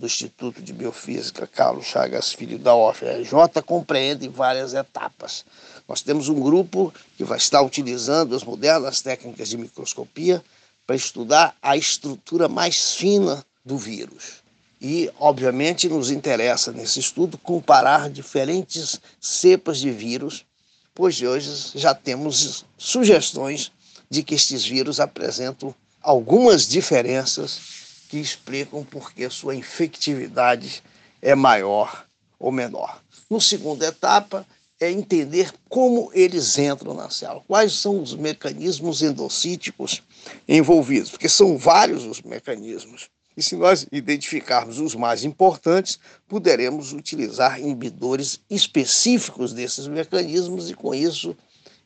do 0.01 0.07
Instituto 0.07 0.63
de 0.63 0.73
Biofísica 0.73 1.47
Carlos 1.47 1.85
Chagas 1.85 2.33
Filho 2.33 2.59
da 2.59 2.75
UFRJ, 2.75 3.63
compreende 3.67 4.27
várias 4.29 4.73
etapas. 4.73 5.45
Nós 5.87 6.01
temos 6.01 6.31
um 6.31 6.41
grupo 6.41 6.93
que 7.19 7.23
vai 7.23 7.37
estar 7.37 7.61
utilizando 7.61 8.35
as 8.35 8.43
modernas 8.43 9.03
técnicas 9.03 9.51
de 9.51 9.59
microscopia 9.59 10.43
para 10.87 10.97
estudar 10.97 11.55
a 11.61 11.77
estrutura 11.77 12.49
mais 12.49 12.95
fina 12.95 13.45
do 13.63 13.77
vírus. 13.77 14.43
E, 14.81 15.13
obviamente, 15.19 15.87
nos 15.87 16.11
interessa 16.11 16.73
nesse 16.73 16.99
estudo 16.99 17.37
comparar 17.37 18.09
diferentes 18.09 18.99
cepas 19.21 19.79
de 19.79 19.91
vírus, 19.91 20.47
pois 20.95 21.21
hoje 21.21 21.79
já 21.79 21.95
temos 21.95 22.65
sugestões 22.79 23.71
de 24.09 24.23
que 24.23 24.35
estes 24.35 24.65
vírus 24.65 24.99
apresentam 24.99 25.75
algumas 26.01 26.67
diferenças 26.67 27.80
que 28.11 28.19
explicam 28.19 28.83
por 28.83 29.13
que 29.13 29.31
sua 29.31 29.55
infectividade 29.55 30.83
é 31.23 31.33
maior 31.37 32.05
ou 32.41 32.51
menor. 32.51 33.01
No 33.31 33.41
segunda 33.41 33.87
etapa, 33.87 34.45
é 34.81 34.91
entender 34.91 35.53
como 35.69 36.11
eles 36.13 36.59
entram 36.59 36.93
na 36.93 37.09
célula, 37.09 37.45
quais 37.47 37.75
são 37.75 38.03
os 38.03 38.15
mecanismos 38.15 39.01
endocíticos 39.01 40.03
envolvidos, 40.49 41.11
porque 41.11 41.29
são 41.29 41.57
vários 41.57 42.05
os 42.05 42.21
mecanismos. 42.23 43.09
E 43.37 43.43
se 43.43 43.55
nós 43.55 43.87
identificarmos 43.93 44.81
os 44.81 44.97
mais 44.97 45.23
importantes, 45.23 46.01
poderemos 46.27 46.93
utilizar 46.93 47.61
inibidores 47.61 48.41
específicos 48.51 49.53
desses 49.53 49.87
mecanismos 49.87 50.69
e, 50.69 50.75
com 50.75 50.93
isso, 50.93 51.37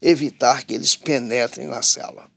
evitar 0.01 0.65
que 0.65 0.73
eles 0.73 0.97
penetrem 0.97 1.67
na 1.67 1.83
célula. 1.83 2.34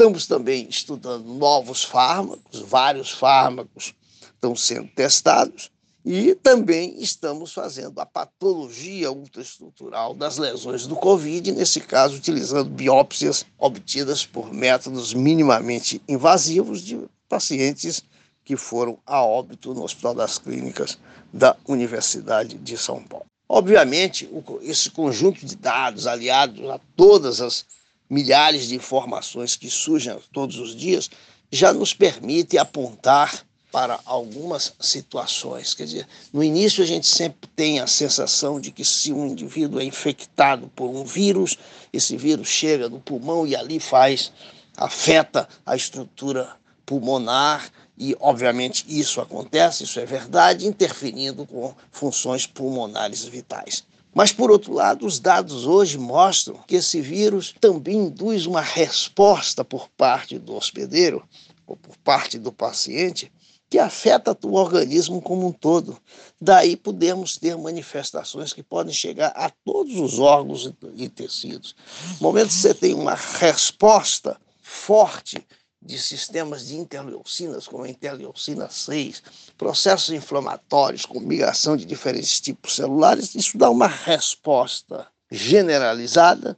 Estamos 0.00 0.26
também 0.26 0.66
estudando 0.66 1.26
novos 1.26 1.84
fármacos, 1.84 2.60
vários 2.60 3.10
fármacos 3.10 3.94
estão 4.34 4.56
sendo 4.56 4.88
testados, 4.88 5.70
e 6.02 6.34
também 6.36 6.94
estamos 6.98 7.52
fazendo 7.52 8.00
a 8.00 8.06
patologia 8.06 9.12
ultraestrutural 9.12 10.14
das 10.14 10.38
lesões 10.38 10.86
do 10.86 10.96
Covid, 10.96 11.52
nesse 11.52 11.82
caso, 11.82 12.16
utilizando 12.16 12.70
biópsias 12.70 13.44
obtidas 13.58 14.24
por 14.24 14.50
métodos 14.54 15.12
minimamente 15.12 16.00
invasivos 16.08 16.80
de 16.80 16.98
pacientes 17.28 18.02
que 18.42 18.56
foram 18.56 18.98
a 19.04 19.22
óbito 19.22 19.74
no 19.74 19.84
Hospital 19.84 20.14
das 20.14 20.38
Clínicas 20.38 20.98
da 21.30 21.54
Universidade 21.68 22.56
de 22.56 22.78
São 22.78 23.04
Paulo. 23.04 23.26
Obviamente, 23.46 24.30
esse 24.62 24.88
conjunto 24.88 25.44
de 25.44 25.56
dados, 25.56 26.06
aliados 26.06 26.70
a 26.70 26.80
todas 26.96 27.42
as 27.42 27.66
milhares 28.10 28.66
de 28.66 28.74
informações 28.74 29.54
que 29.54 29.70
surgem 29.70 30.18
todos 30.32 30.58
os 30.58 30.74
dias, 30.74 31.08
já 31.50 31.72
nos 31.72 31.94
permite 31.94 32.58
apontar 32.58 33.46
para 33.70 34.00
algumas 34.04 34.74
situações. 34.80 35.74
Quer 35.74 35.84
dizer, 35.84 36.08
no 36.32 36.42
início 36.42 36.82
a 36.82 36.86
gente 36.86 37.06
sempre 37.06 37.48
tem 37.54 37.78
a 37.78 37.86
sensação 37.86 38.60
de 38.60 38.72
que 38.72 38.84
se 38.84 39.12
um 39.12 39.28
indivíduo 39.28 39.80
é 39.80 39.84
infectado 39.84 40.68
por 40.74 40.90
um 40.90 41.04
vírus, 41.04 41.56
esse 41.92 42.16
vírus 42.16 42.48
chega 42.48 42.88
no 42.88 43.00
pulmão 43.00 43.46
e 43.46 43.54
ali 43.54 43.78
faz, 43.78 44.32
afeta 44.76 45.48
a 45.64 45.76
estrutura 45.76 46.50
pulmonar 46.84 47.70
e, 47.96 48.16
obviamente, 48.18 48.84
isso 48.88 49.20
acontece, 49.20 49.84
isso 49.84 50.00
é 50.00 50.06
verdade, 50.06 50.66
interferindo 50.66 51.46
com 51.46 51.74
funções 51.92 52.46
pulmonares 52.46 53.24
vitais. 53.24 53.84
Mas, 54.14 54.32
por 54.32 54.50
outro 54.50 54.72
lado, 54.72 55.06
os 55.06 55.20
dados 55.20 55.66
hoje 55.66 55.96
mostram 55.96 56.62
que 56.66 56.76
esse 56.76 57.00
vírus 57.00 57.54
também 57.60 57.96
induz 57.96 58.46
uma 58.46 58.60
resposta 58.60 59.64
por 59.64 59.88
parte 59.90 60.38
do 60.38 60.54
hospedeiro 60.54 61.22
ou 61.66 61.76
por 61.76 61.96
parte 61.98 62.38
do 62.38 62.50
paciente 62.50 63.30
que 63.70 63.78
afeta 63.78 64.36
o 64.42 64.54
organismo 64.54 65.22
como 65.22 65.46
um 65.46 65.52
todo. 65.52 65.96
Daí 66.40 66.76
podemos 66.76 67.36
ter 67.36 67.56
manifestações 67.56 68.52
que 68.52 68.64
podem 68.64 68.92
chegar 68.92 69.28
a 69.36 69.48
todos 69.64 69.96
os 69.96 70.18
órgãos 70.18 70.68
e 70.96 71.08
tecidos. 71.08 71.76
No 72.20 72.26
momento 72.26 72.48
que 72.48 72.54
você 72.54 72.74
tem 72.74 72.94
uma 72.94 73.14
resposta 73.14 74.36
forte 74.60 75.46
de 75.82 75.98
sistemas 75.98 76.66
de 76.66 76.76
interleucinas, 76.76 77.66
como 77.66 77.84
a 77.84 77.88
interleucina 77.88 78.68
6, 78.68 79.22
processos 79.56 80.10
inflamatórios 80.10 81.06
com 81.06 81.20
migração 81.20 81.76
de 81.76 81.86
diferentes 81.86 82.40
tipos 82.40 82.76
celulares, 82.76 83.34
isso 83.34 83.56
dá 83.56 83.70
uma 83.70 83.86
resposta 83.86 85.06
generalizada 85.30 86.56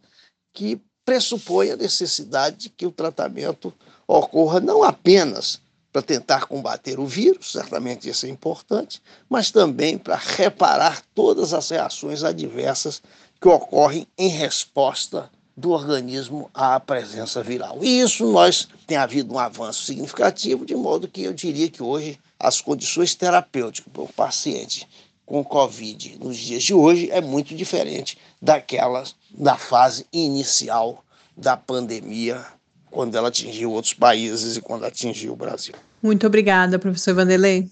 que 0.52 0.80
pressupõe 1.04 1.70
a 1.70 1.76
necessidade 1.76 2.56
de 2.56 2.68
que 2.68 2.86
o 2.86 2.92
tratamento 2.92 3.72
ocorra 4.06 4.60
não 4.60 4.82
apenas 4.82 5.60
para 5.92 6.02
tentar 6.02 6.46
combater 6.46 6.98
o 6.98 7.06
vírus, 7.06 7.52
certamente 7.52 8.08
isso 8.08 8.24
é 8.24 8.28
importante, 8.28 9.02
mas 9.28 9.50
também 9.50 9.98
para 9.98 10.16
reparar 10.16 11.02
todas 11.14 11.52
as 11.52 11.68
reações 11.68 12.24
adversas 12.24 13.02
que 13.40 13.48
ocorrem 13.48 14.06
em 14.16 14.28
resposta 14.28 15.30
do 15.62 15.70
organismo 15.70 16.50
à 16.52 16.80
presença 16.80 17.40
viral. 17.40 17.78
E 17.82 18.00
isso 18.00 18.26
nós 18.32 18.68
tem 18.84 18.96
havido 18.96 19.32
um 19.32 19.38
avanço 19.38 19.84
significativo, 19.84 20.66
de 20.66 20.74
modo 20.74 21.06
que 21.06 21.22
eu 21.22 21.32
diria 21.32 21.70
que 21.70 21.80
hoje 21.80 22.18
as 22.38 22.60
condições 22.60 23.14
terapêuticas 23.14 23.90
para 23.92 24.02
o 24.02 24.12
paciente 24.12 24.88
com 25.24 25.44
Covid 25.44 26.18
nos 26.20 26.36
dias 26.36 26.64
de 26.64 26.74
hoje 26.74 27.08
é 27.12 27.20
muito 27.20 27.54
diferente 27.54 28.18
daquelas 28.40 29.14
da 29.30 29.56
fase 29.56 30.04
inicial 30.12 31.04
da 31.36 31.56
pandemia, 31.56 32.44
quando 32.90 33.16
ela 33.16 33.28
atingiu 33.28 33.70
outros 33.70 33.94
países 33.94 34.56
e 34.56 34.60
quando 34.60 34.84
atingiu 34.84 35.32
o 35.32 35.36
Brasil. 35.36 35.74
Muito 36.02 36.26
obrigada, 36.26 36.76
professor 36.76 37.14
Vanderlei. 37.14 37.70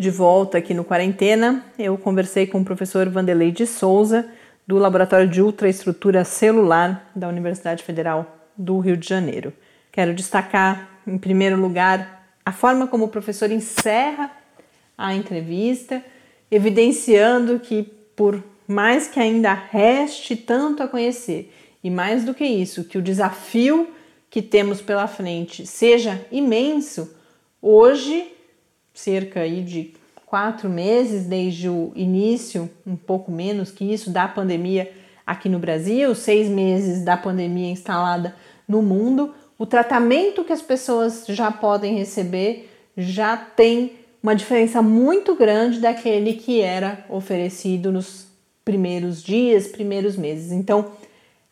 De 0.00 0.10
volta 0.10 0.56
aqui 0.56 0.72
no 0.72 0.82
Quarentena, 0.82 1.62
eu 1.78 1.98
conversei 1.98 2.46
com 2.46 2.62
o 2.62 2.64
professor 2.64 3.06
Vanderlei 3.10 3.50
de 3.50 3.66
Souza, 3.66 4.26
do 4.66 4.78
Laboratório 4.78 5.28
de 5.28 5.42
Ultraestrutura 5.42 6.24
Celular 6.24 7.10
da 7.14 7.28
Universidade 7.28 7.84
Federal 7.84 8.48
do 8.56 8.78
Rio 8.78 8.96
de 8.96 9.06
Janeiro. 9.06 9.52
Quero 9.92 10.14
destacar, 10.14 10.88
em 11.06 11.18
primeiro 11.18 11.60
lugar, 11.60 12.32
a 12.42 12.50
forma 12.50 12.86
como 12.86 13.04
o 13.04 13.08
professor 13.08 13.50
encerra 13.50 14.30
a 14.96 15.14
entrevista, 15.14 16.02
evidenciando 16.50 17.60
que, 17.60 17.82
por 18.16 18.42
mais 18.66 19.06
que 19.06 19.20
ainda 19.20 19.52
reste 19.52 20.34
tanto 20.34 20.82
a 20.82 20.88
conhecer, 20.88 21.52
e 21.84 21.90
mais 21.90 22.24
do 22.24 22.32
que 22.32 22.46
isso, 22.46 22.84
que 22.84 22.96
o 22.96 23.02
desafio 23.02 23.86
que 24.30 24.40
temos 24.40 24.80
pela 24.80 25.06
frente 25.06 25.66
seja 25.66 26.24
imenso, 26.32 27.14
hoje 27.60 28.39
cerca 28.94 29.40
aí 29.40 29.62
de 29.62 29.94
quatro 30.26 30.68
meses 30.68 31.26
desde 31.26 31.68
o 31.68 31.92
início, 31.94 32.70
um 32.86 32.96
pouco 32.96 33.32
menos 33.32 33.70
que 33.70 33.84
isso, 33.84 34.10
da 34.10 34.28
pandemia 34.28 34.90
aqui 35.26 35.48
no 35.48 35.58
Brasil, 35.58 36.14
seis 36.14 36.48
meses 36.48 37.04
da 37.04 37.16
pandemia 37.16 37.70
instalada 37.70 38.34
no 38.66 38.80
mundo, 38.80 39.34
o 39.58 39.66
tratamento 39.66 40.44
que 40.44 40.52
as 40.52 40.62
pessoas 40.62 41.24
já 41.28 41.50
podem 41.50 41.96
receber 41.96 42.70
já 42.96 43.36
tem 43.36 43.92
uma 44.22 44.34
diferença 44.34 44.82
muito 44.82 45.34
grande 45.34 45.80
daquele 45.80 46.34
que 46.34 46.60
era 46.60 47.04
oferecido 47.08 47.90
nos 47.90 48.26
primeiros 48.64 49.22
dias, 49.22 49.66
primeiros 49.66 50.16
meses. 50.16 50.52
Então, 50.52 50.92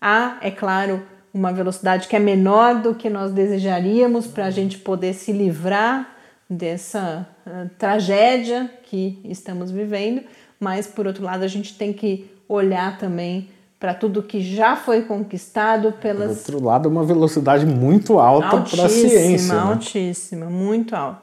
há, 0.00 0.38
é 0.40 0.50
claro, 0.50 1.02
uma 1.32 1.52
velocidade 1.52 2.08
que 2.08 2.16
é 2.16 2.18
menor 2.18 2.80
do 2.82 2.94
que 2.94 3.08
nós 3.08 3.32
desejaríamos 3.32 4.26
para 4.26 4.46
a 4.46 4.50
gente 4.50 4.78
poder 4.78 5.14
se 5.14 5.32
livrar 5.32 6.17
dessa 6.48 7.28
uh, 7.46 7.68
tragédia 7.78 8.70
que 8.84 9.20
estamos 9.24 9.70
vivendo, 9.70 10.22
mas 10.58 10.86
por 10.86 11.06
outro 11.06 11.24
lado 11.24 11.44
a 11.44 11.48
gente 11.48 11.76
tem 11.76 11.92
que 11.92 12.30
olhar 12.48 12.98
também 12.98 13.48
para 13.78 13.94
tudo 13.94 14.22
que 14.22 14.40
já 14.40 14.74
foi 14.74 15.02
conquistado 15.02 15.92
pelas. 15.92 16.42
Por 16.42 16.54
outro 16.54 16.66
lado, 16.66 16.88
uma 16.88 17.04
velocidade 17.04 17.64
muito 17.64 18.18
alta 18.18 18.62
para 18.62 18.86
a 18.86 18.88
ciência. 18.88 19.54
Né? 19.54 19.60
Altíssima, 19.60 20.46
muito 20.46 20.96
alta. 20.96 21.22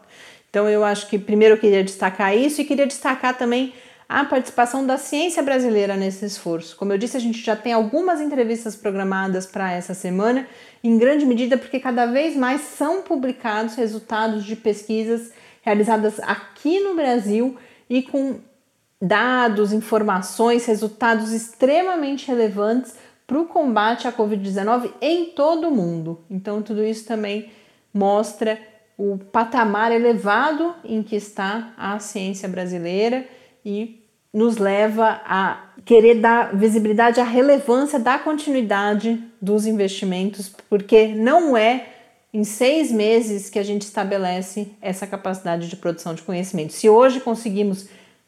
Então 0.50 0.70
eu 0.70 0.86
acho 0.86 1.10
que 1.10 1.20
primeiro 1.20 1.56
eu 1.56 1.60
queria 1.60 1.84
destacar 1.84 2.36
isso 2.36 2.62
e 2.62 2.66
queria 2.66 2.88
destacar 2.88 3.38
também 3.38 3.74
a 4.08 4.24
participação 4.24 4.86
da 4.86 4.98
ciência 4.98 5.42
brasileira 5.42 5.98
nesse 5.98 6.26
esforço. 6.26 6.78
Como 6.78 6.94
eu 6.94 6.98
disse, 6.98 7.18
a 7.18 7.20
gente 7.20 7.44
já 7.44 7.56
tem 7.56 7.74
algumas 7.74 8.22
entrevistas 8.22 8.76
programadas 8.76 9.46
para 9.46 9.72
essa 9.72 9.94
semana, 9.94 10.48
em 10.88 10.98
grande 10.98 11.26
medida 11.26 11.58
porque 11.58 11.80
cada 11.80 12.06
vez 12.06 12.36
mais 12.36 12.62
são 12.62 13.02
publicados 13.02 13.76
resultados 13.76 14.44
de 14.44 14.56
pesquisas 14.56 15.32
realizadas 15.62 16.20
aqui 16.20 16.80
no 16.80 16.96
Brasil 16.96 17.58
e 17.90 18.04
com 18.04 18.40
dados, 19.02 19.74
informações, 19.74 20.66
resultados 20.66 21.32
extremamente 21.32 22.28
relevantes 22.28 22.96
para 23.26 23.40
o 23.40 23.46
combate 23.46 24.08
à 24.08 24.12
Covid-19 24.12 24.92
em 25.02 25.26
todo 25.26 25.70
o 25.70 25.72
mundo. 25.72 26.24
Então, 26.30 26.62
tudo 26.62 26.84
isso 26.84 27.06
também 27.06 27.52
mostra 27.92 28.60
o 28.98 29.18
patamar 29.18 29.92
elevado 29.92 30.76
em 30.84 31.02
que 31.02 31.16
está 31.16 31.74
a 31.78 31.98
ciência 32.00 32.48
brasileira 32.48 33.28
e 33.66 34.06
nos 34.32 34.58
leva 34.58 35.22
a 35.26 35.70
querer 35.86 36.16
dar 36.16 36.56
visibilidade 36.56 37.22
à 37.22 37.24
relevância 37.24 38.00
da 38.00 38.18
continuidade 38.18 39.22
dos 39.40 39.68
investimentos, 39.68 40.52
porque 40.68 41.10
não 41.10 41.56
é 41.56 41.86
em 42.34 42.44
seis 42.44 42.92
meses 42.92 43.50
que 43.50 43.60
a 43.60 43.64
gente 43.64 43.84
estabelece 43.84 44.68
essa 44.82 45.08
capacidade 45.08 45.70
de 45.70 45.76
produção 45.76 46.14
de 46.14 46.24
conhecimento. 46.24 46.74
Se 46.74 46.90
hoje 46.90 47.22
conseguimos 47.22 47.88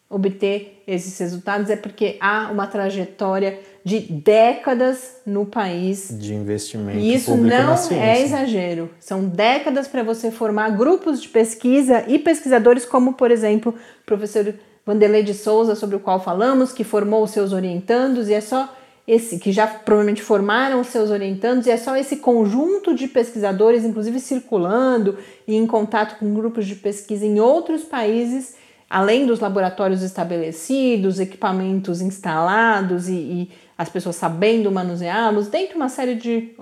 obter 0.09 0.81
esses 0.87 1.17
resultados, 1.19 1.69
é 1.69 1.75
porque 1.75 2.15
há 2.21 2.49
uma 2.49 2.67
trajetória 2.67 3.59
de 3.83 3.99
décadas 3.99 5.17
no 5.25 5.45
país 5.45 6.09
de 6.17 6.33
investimento. 6.33 6.99
E 6.99 7.13
isso 7.13 7.35
não 7.35 7.73
é 7.91 8.21
exagero. 8.21 8.89
São 8.99 9.25
décadas 9.25 9.87
para 9.87 10.03
você 10.03 10.31
formar 10.31 10.69
grupos 10.69 11.21
de 11.21 11.27
pesquisa 11.27 12.05
e 12.07 12.19
pesquisadores, 12.19 12.85
como, 12.85 13.13
por 13.13 13.31
exemplo, 13.31 13.73
o 13.73 14.05
professor 14.05 14.53
Vanderlei 14.87 15.21
de 15.21 15.33
Souza, 15.33 15.75
sobre 15.75 15.97
o 15.97 15.99
qual 15.99 16.23
falamos, 16.23 16.71
que 16.71 16.85
formou 16.85 17.21
os 17.21 17.31
seus 17.31 17.51
orientandos, 17.51 18.29
e 18.29 18.33
é 18.33 18.39
só 18.39 18.73
esse, 19.05 19.37
que 19.37 19.51
já 19.51 19.67
provavelmente 19.67 20.21
formaram 20.21 20.79
os 20.79 20.87
seus 20.87 21.09
orientandos, 21.09 21.67
e 21.67 21.71
é 21.71 21.75
só 21.75 21.97
esse 21.97 22.15
conjunto 22.15 22.95
de 22.95 23.05
pesquisadores, 23.05 23.83
inclusive 23.83 24.17
circulando 24.21 25.17
e 25.45 25.55
em 25.57 25.67
contato 25.67 26.17
com 26.17 26.33
grupos 26.33 26.65
de 26.65 26.75
pesquisa 26.75 27.25
em 27.25 27.37
outros 27.37 27.83
países, 27.83 28.55
além 28.89 29.25
dos 29.25 29.41
laboratórios 29.41 30.01
estabelecidos, 30.01 31.19
equipamentos 31.19 31.99
instalados 31.99 33.09
e, 33.09 33.13
e 33.13 33.51
as 33.77 33.89
pessoas 33.89 34.15
sabendo 34.15 34.71
manuseá-los, 34.71 35.47
dentro 35.47 35.71
de 35.71 35.75
uma 35.75 35.89
série 35.89 36.15
de 36.15 36.55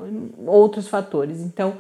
outros 0.47 0.87
fatores. 0.87 1.41
Então, 1.41 1.75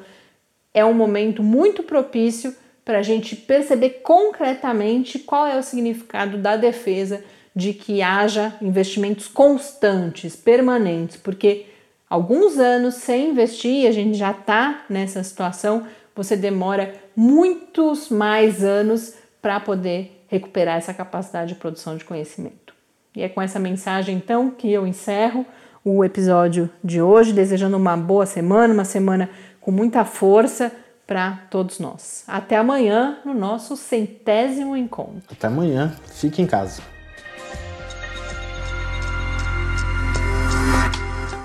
é 0.71 0.85
um 0.85 0.93
momento 0.93 1.41
muito 1.41 1.81
propício 1.81 2.53
para 2.85 2.99
a 2.99 3.01
gente 3.01 3.35
perceber 3.35 4.01
concretamente 4.03 5.17
qual 5.17 5.47
é 5.47 5.57
o 5.57 5.63
significado 5.63 6.37
da 6.37 6.55
defesa 6.55 7.23
de 7.55 7.73
que 7.73 8.03
haja 8.03 8.53
investimentos 8.61 9.27
constantes, 9.27 10.35
permanentes, 10.35 11.17
porque 11.17 11.65
alguns 12.07 12.59
anos 12.59 12.95
sem 12.95 13.31
investir, 13.31 13.87
a 13.87 13.91
gente 13.91 14.15
já 14.15 14.29
está 14.29 14.85
nessa 14.87 15.23
situação, 15.23 15.87
você 16.15 16.37
demora 16.37 16.93
muitos 17.15 18.09
mais 18.09 18.63
anos 18.63 19.15
para 19.41 19.59
poder 19.59 20.23
recuperar 20.27 20.77
essa 20.77 20.93
capacidade 20.93 21.53
de 21.53 21.59
produção 21.59 21.97
de 21.97 22.05
conhecimento. 22.05 22.75
E 23.15 23.23
é 23.23 23.29
com 23.29 23.41
essa 23.41 23.57
mensagem 23.57 24.17
então 24.17 24.51
que 24.51 24.71
eu 24.71 24.85
encerro 24.85 25.45
o 25.83 26.03
episódio 26.03 26.69
de 26.83 27.01
hoje, 27.01 27.31
desejando 27.31 27.77
uma 27.77 27.95
boa 27.95 28.25
semana, 28.25 28.73
uma 28.73 28.85
semana 28.85 29.29
com 29.61 29.71
muita 29.71 30.03
força 30.03 30.71
para 31.05 31.45
todos 31.49 31.79
nós. 31.79 32.23
Até 32.27 32.57
amanhã 32.57 33.19
no 33.25 33.33
nosso 33.33 33.77
centésimo 33.77 34.75
encontro. 34.75 35.23
Até 35.31 35.47
amanhã. 35.47 35.95
Fique 36.13 36.41
em 36.41 36.47
casa. 36.47 36.81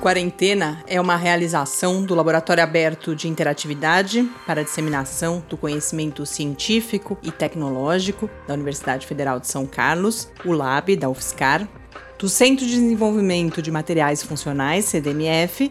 Quarentena 0.00 0.82
é 0.86 0.98
uma 0.98 1.14
realização 1.14 2.02
do 2.02 2.14
Laboratório 2.14 2.62
Aberto 2.62 3.14
de 3.14 3.28
Interatividade 3.28 4.26
para 4.46 4.62
a 4.62 4.64
Disseminação 4.64 5.44
do 5.46 5.58
Conhecimento 5.58 6.24
Científico 6.24 7.18
e 7.22 7.30
Tecnológico 7.30 8.30
da 8.48 8.54
Universidade 8.54 9.06
Federal 9.06 9.38
de 9.38 9.46
São 9.46 9.66
Carlos, 9.66 10.30
o 10.42 10.52
LAB 10.52 10.96
da 10.96 11.10
UFSCar, 11.10 11.68
do 12.18 12.30
Centro 12.30 12.64
de 12.64 12.72
Desenvolvimento 12.72 13.60
de 13.60 13.70
Materiais 13.70 14.22
Funcionais, 14.22 14.86
CDMF, 14.86 15.70